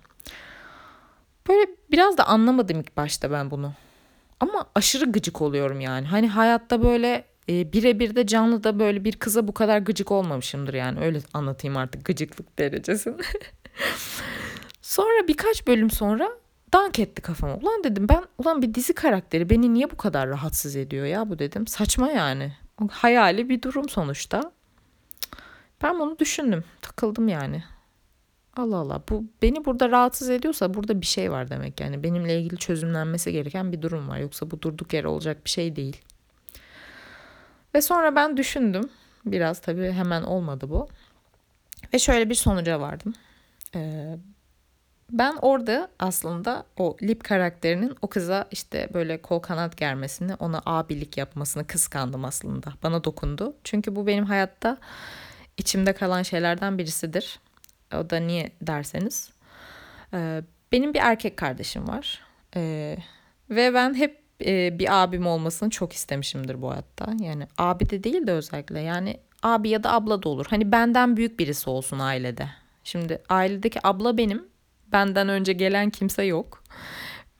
Böyle 1.49 1.65
biraz 1.91 2.17
da 2.17 2.27
anlamadım 2.27 2.79
ilk 2.79 2.97
başta 2.97 3.31
ben 3.31 3.51
bunu. 3.51 3.73
Ama 4.39 4.65
aşırı 4.75 5.11
gıcık 5.11 5.41
oluyorum 5.41 5.81
yani. 5.81 6.07
Hani 6.07 6.27
hayatta 6.27 6.83
böyle 6.83 7.25
e, 7.49 7.73
birebir 7.73 8.15
de 8.15 8.27
canlı 8.27 8.63
da 8.63 8.79
böyle 8.79 9.03
bir 9.03 9.15
kıza 9.15 9.47
bu 9.47 9.53
kadar 9.53 9.79
gıcık 9.79 10.11
olmamışımdır 10.11 10.73
yani. 10.73 10.99
Öyle 10.99 11.19
anlatayım 11.33 11.77
artık 11.77 12.05
gıcıklık 12.05 12.59
derecesini. 12.59 13.15
sonra 14.81 15.27
birkaç 15.27 15.67
bölüm 15.67 15.89
sonra 15.89 16.29
dank 16.73 16.99
etti 16.99 17.21
kafama. 17.21 17.55
Ulan 17.55 17.83
dedim 17.83 18.09
ben 18.09 18.23
ulan 18.37 18.61
bir 18.61 18.73
dizi 18.73 18.93
karakteri 18.93 19.49
beni 19.49 19.73
niye 19.73 19.91
bu 19.91 19.97
kadar 19.97 20.29
rahatsız 20.29 20.75
ediyor 20.75 21.05
ya 21.05 21.29
bu 21.29 21.39
dedim. 21.39 21.67
Saçma 21.67 22.11
yani. 22.11 22.53
Hayali 22.91 23.49
bir 23.49 23.61
durum 23.61 23.89
sonuçta. 23.89 24.51
Ben 25.83 25.99
bunu 25.99 26.19
düşündüm. 26.19 26.63
Takıldım 26.81 27.27
yani. 27.27 27.63
Allah 28.59 28.77
Allah 28.77 29.01
bu 29.09 29.23
beni 29.41 29.65
burada 29.65 29.89
rahatsız 29.89 30.29
ediyorsa 30.29 30.73
burada 30.73 31.01
bir 31.01 31.05
şey 31.05 31.31
var 31.31 31.49
demek 31.49 31.79
yani 31.79 32.03
benimle 32.03 32.39
ilgili 32.39 32.57
çözümlenmesi 32.57 33.31
gereken 33.31 33.71
bir 33.71 33.81
durum 33.81 34.09
var 34.09 34.17
yoksa 34.17 34.51
bu 34.51 34.61
durduk 34.61 34.93
yere 34.93 35.07
olacak 35.07 35.45
bir 35.45 35.49
şey 35.49 35.75
değil. 35.75 36.01
Ve 37.75 37.81
sonra 37.81 38.15
ben 38.15 38.37
düşündüm 38.37 38.89
biraz 39.25 39.59
tabii 39.59 39.91
hemen 39.91 40.23
olmadı 40.23 40.69
bu 40.69 40.87
ve 41.93 41.99
şöyle 41.99 42.29
bir 42.29 42.35
sonuca 42.35 42.79
vardım. 42.79 43.13
Ee, 43.75 44.17
ben 45.11 45.35
orada 45.41 45.89
aslında 45.99 46.65
o 46.77 46.97
Lip 47.01 47.23
karakterinin 47.23 47.95
o 48.01 48.07
kıza 48.07 48.47
işte 48.51 48.89
böyle 48.93 49.21
kol 49.21 49.39
kanat 49.39 49.77
germesini, 49.77 50.35
ona 50.35 50.61
abilik 50.65 51.17
yapmasını 51.17 51.67
kıskandım 51.67 52.25
aslında. 52.25 52.73
Bana 52.83 53.03
dokundu. 53.03 53.55
Çünkü 53.63 53.95
bu 53.95 54.07
benim 54.07 54.25
hayatta 54.25 54.77
içimde 55.57 55.93
kalan 55.93 56.23
şeylerden 56.23 56.77
birisidir. 56.77 57.39
O 57.95 58.09
da 58.09 58.17
niye 58.17 58.51
derseniz. 58.61 59.31
E, 60.13 60.41
benim 60.71 60.93
bir 60.93 60.99
erkek 60.99 61.37
kardeşim 61.37 61.87
var. 61.87 62.21
E, 62.55 62.97
ve 63.49 63.73
ben 63.73 63.93
hep 63.93 64.21
e, 64.45 64.79
bir 64.79 65.03
abim 65.03 65.27
olmasını 65.27 65.69
çok 65.69 65.93
istemişimdir 65.93 66.61
bu 66.61 66.71
hayatta. 66.71 67.13
Yani 67.19 67.47
abi 67.57 67.89
de 67.89 68.03
değil 68.03 68.27
de 68.27 68.31
özellikle 68.31 68.79
yani 68.79 69.19
abi 69.43 69.69
ya 69.69 69.83
da 69.83 69.93
abla 69.93 70.23
da 70.23 70.29
olur. 70.29 70.45
Hani 70.49 70.71
benden 70.71 71.17
büyük 71.17 71.39
birisi 71.39 71.69
olsun 71.69 71.99
ailede. 71.99 72.49
Şimdi 72.83 73.21
ailedeki 73.29 73.87
abla 73.87 74.17
benim. 74.17 74.47
Benden 74.91 75.29
önce 75.29 75.53
gelen 75.53 75.89
kimse 75.89 76.23
yok. 76.23 76.63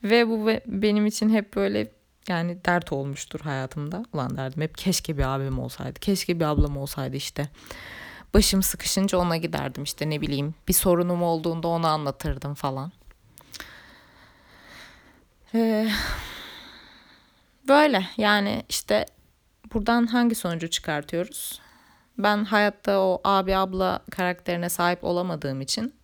Ve 0.04 0.28
bu 0.28 0.50
benim 0.66 1.06
için 1.06 1.30
hep 1.30 1.56
böyle 1.56 1.92
yani 2.28 2.64
dert 2.64 2.92
olmuştur 2.92 3.40
hayatımda. 3.40 4.04
Ulan 4.12 4.36
derdim 4.36 4.62
hep 4.62 4.78
keşke 4.78 5.18
bir 5.18 5.34
abim 5.34 5.58
olsaydı. 5.58 6.00
Keşke 6.00 6.40
bir 6.40 6.44
ablam 6.44 6.76
olsaydı 6.76 7.16
işte 7.16 7.48
başım 8.34 8.62
sıkışınca 8.62 9.18
ona 9.18 9.36
giderdim 9.36 9.82
işte 9.82 10.10
ne 10.10 10.20
bileyim 10.20 10.54
bir 10.68 10.72
sorunum 10.72 11.22
olduğunda 11.22 11.68
onu 11.68 11.86
anlatırdım 11.86 12.54
falan. 12.54 12.92
Ee, 15.54 15.88
böyle 17.68 18.06
yani 18.16 18.64
işte 18.68 19.06
buradan 19.74 20.06
hangi 20.06 20.34
sonucu 20.34 20.70
çıkartıyoruz? 20.70 21.60
Ben 22.18 22.44
hayatta 22.44 22.98
o 23.00 23.20
abi 23.24 23.56
abla 23.56 24.02
karakterine 24.10 24.68
sahip 24.68 25.04
olamadığım 25.04 25.60
için 25.60 25.94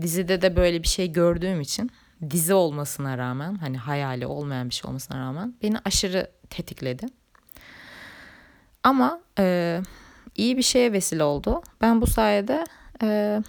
dizide 0.00 0.42
de 0.42 0.56
böyle 0.56 0.82
bir 0.82 0.88
şey 0.88 1.12
gördüğüm 1.12 1.60
için 1.60 1.90
dizi 2.30 2.54
olmasına 2.54 3.18
rağmen 3.18 3.54
hani 3.54 3.78
hayali 3.78 4.26
olmayan 4.26 4.68
bir 4.68 4.74
şey 4.74 4.88
olmasına 4.88 5.20
rağmen 5.20 5.54
beni 5.62 5.78
aşırı 5.84 6.30
tetikledi. 6.50 7.06
Ama 8.82 9.20
e, 9.38 9.82
iyi 10.40 10.56
bir 10.56 10.62
şeye 10.62 10.92
vesile 10.92 11.24
oldu. 11.24 11.62
Ben 11.80 12.00
bu 12.00 12.06
sayede 12.06 12.64
e, 13.02 13.42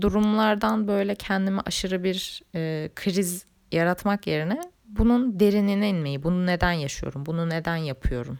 durumlardan 0.00 0.88
böyle 0.88 1.14
kendime 1.14 1.62
aşırı 1.66 2.04
bir 2.04 2.42
e, 2.54 2.90
kriz 2.94 3.44
yaratmak 3.72 4.26
yerine 4.26 4.60
bunun 4.88 5.40
derinine 5.40 5.88
inmeyi, 5.88 6.22
bunu 6.22 6.46
neden 6.46 6.72
yaşıyorum, 6.72 7.26
bunu 7.26 7.48
neden 7.50 7.76
yapıyorum 7.76 8.38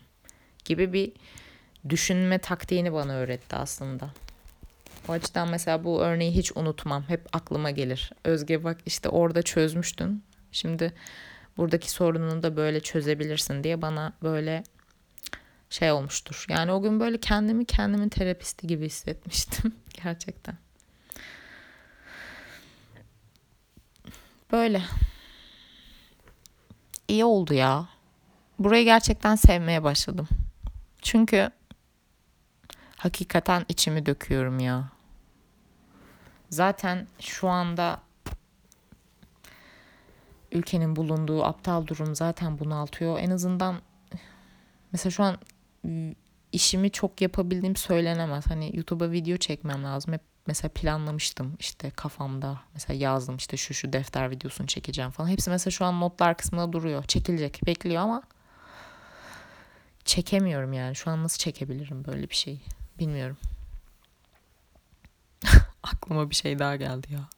gibi 0.65 0.93
bir 0.93 1.13
düşünme 1.89 2.39
taktiğini 2.39 2.93
bana 2.93 3.13
öğretti 3.13 3.57
aslında. 3.57 4.11
O 5.09 5.13
açıdan 5.13 5.49
mesela 5.49 5.85
bu 5.85 6.03
örneği 6.03 6.35
hiç 6.35 6.57
unutmam. 6.57 7.05
Hep 7.09 7.21
aklıma 7.33 7.71
gelir. 7.71 8.11
Özge 8.25 8.65
bak 8.65 8.79
işte 8.87 9.09
orada 9.09 9.43
çözmüştün. 9.43 10.23
Şimdi 10.53 10.93
buradaki 11.57 11.91
sorununu 11.91 12.43
da 12.43 12.57
böyle 12.57 12.81
çözebilirsin 12.81 13.65
diye 13.65 13.83
bana 13.83 14.13
böyle 14.23 14.65
şey 15.71 15.93
olmuştur. 15.93 16.45
Yani 16.49 16.73
o 16.73 16.83
gün 16.83 17.01
böyle 17.01 17.21
kendimi 17.21 17.65
kendimin 17.65 18.09
terapisti 18.09 18.67
gibi 18.67 18.87
hissetmiştim 18.87 19.75
gerçekten. 20.05 20.57
Böyle. 24.53 24.83
İyi 27.09 27.25
oldu 27.25 27.55
ya. 27.55 27.89
Burayı 28.59 28.85
gerçekten 28.85 29.37
sevmeye 29.37 29.83
başladım. 29.83 30.29
Çünkü 31.03 31.51
hakikaten 32.97 33.65
içimi 33.69 34.07
döküyorum 34.07 34.61
ya. 34.61 34.89
Zaten 36.51 37.07
şu 37.21 37.49
anda 37.49 38.01
ülkenin 40.53 40.97
bulunduğu 40.97 41.45
aptal 41.45 41.87
durum 41.87 42.15
zaten 42.15 42.59
bunaltıyor. 42.59 43.19
En 43.19 43.31
azından 43.31 43.77
mesela 44.93 45.11
şu 45.11 45.23
an 45.23 45.39
işimi 46.53 46.91
çok 46.91 47.21
yapabildiğim 47.21 47.77
söylenemez. 47.77 48.47
Hani 48.47 48.77
YouTube'a 48.77 49.11
video 49.11 49.37
çekmem 49.37 49.85
lazım. 49.85 50.13
Hep 50.13 50.21
mesela 50.47 50.73
planlamıştım 50.75 51.57
işte 51.61 51.91
kafamda. 51.91 52.61
Mesela 52.75 52.99
yazdım 52.99 53.37
işte 53.37 53.57
şu 53.57 53.75
şu 53.75 53.93
defter 53.93 54.31
videosunu 54.31 54.67
çekeceğim 54.67 55.11
falan. 55.11 55.29
Hepsi 55.29 55.51
mesela 55.51 55.71
şu 55.71 55.85
an 55.85 56.01
notlar 56.01 56.37
kısmında 56.37 56.73
duruyor. 56.73 57.05
Çekilecek, 57.05 57.61
bekliyor 57.67 58.03
ama 58.03 58.23
çekemiyorum 60.05 60.73
yani. 60.73 60.97
Şu 60.97 61.11
an 61.11 61.23
nasıl 61.23 61.39
çekebilirim 61.39 62.05
böyle 62.05 62.31
bir 62.31 62.35
şey? 62.35 62.61
Bilmiyorum. 62.99 63.37
Aklıma 65.83 66.31
bir 66.31 66.35
şey 66.35 66.59
daha 66.59 66.77
geldi 66.77 67.07
ya. 67.13 67.29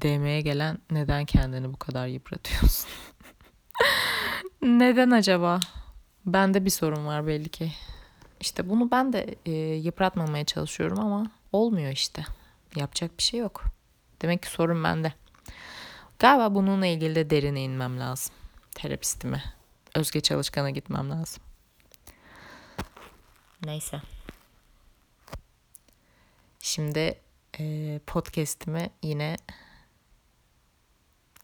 DM'ye 0.00 0.40
gelen 0.40 0.78
neden 0.90 1.24
kendini 1.24 1.72
bu 1.72 1.76
kadar 1.76 2.06
yıpratıyorsun? 2.06 2.90
neden 4.62 5.10
acaba? 5.10 5.60
Bende 6.26 6.64
bir 6.64 6.70
sorun 6.70 7.06
var 7.06 7.26
belli 7.26 7.48
ki. 7.48 7.72
İşte 8.40 8.68
bunu 8.68 8.90
ben 8.90 9.12
de 9.12 9.34
e, 9.46 9.52
yıpratmamaya 9.74 10.44
çalışıyorum 10.44 11.00
ama 11.00 11.30
olmuyor 11.52 11.92
işte. 11.92 12.24
Yapacak 12.76 13.18
bir 13.18 13.22
şey 13.22 13.40
yok. 13.40 13.64
Demek 14.22 14.42
ki 14.42 14.48
sorun 14.48 14.84
bende. 14.84 15.12
Galiba 16.18 16.54
bununla 16.54 16.86
ilgili 16.86 17.14
de 17.14 17.30
derine 17.30 17.62
inmem 17.62 18.00
lazım. 18.00 18.34
Terapistime. 18.74 19.42
Özge 19.94 20.20
Çalışkan'a 20.20 20.70
gitmem 20.70 21.10
lazım. 21.10 21.42
Neyse. 23.64 24.02
Şimdi 26.60 27.20
e, 27.58 28.00
podcast'imi 28.06 28.90
yine 29.02 29.36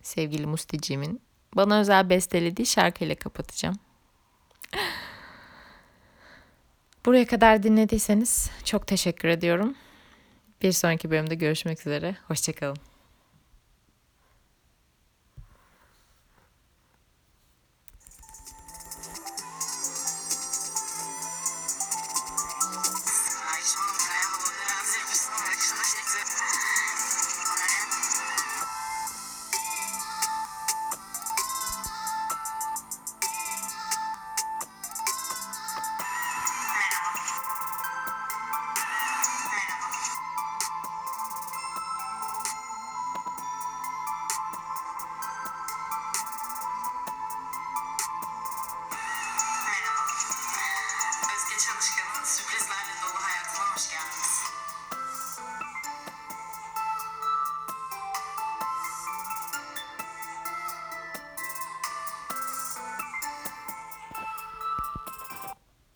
sevgili 0.02 0.46
Musticiğimin 0.46 1.20
bana 1.56 1.80
özel 1.80 2.10
bestelediği 2.10 2.66
şarkıyla 2.66 3.14
kapatacağım. 3.14 3.76
Buraya 7.06 7.26
kadar 7.26 7.62
dinlediyseniz 7.62 8.50
çok 8.64 8.86
teşekkür 8.86 9.28
ediyorum. 9.28 9.74
Bir 10.62 10.72
sonraki 10.72 11.10
bölümde 11.10 11.34
görüşmek 11.34 11.80
üzere. 11.80 12.16
Hoşçakalın. 12.28 12.89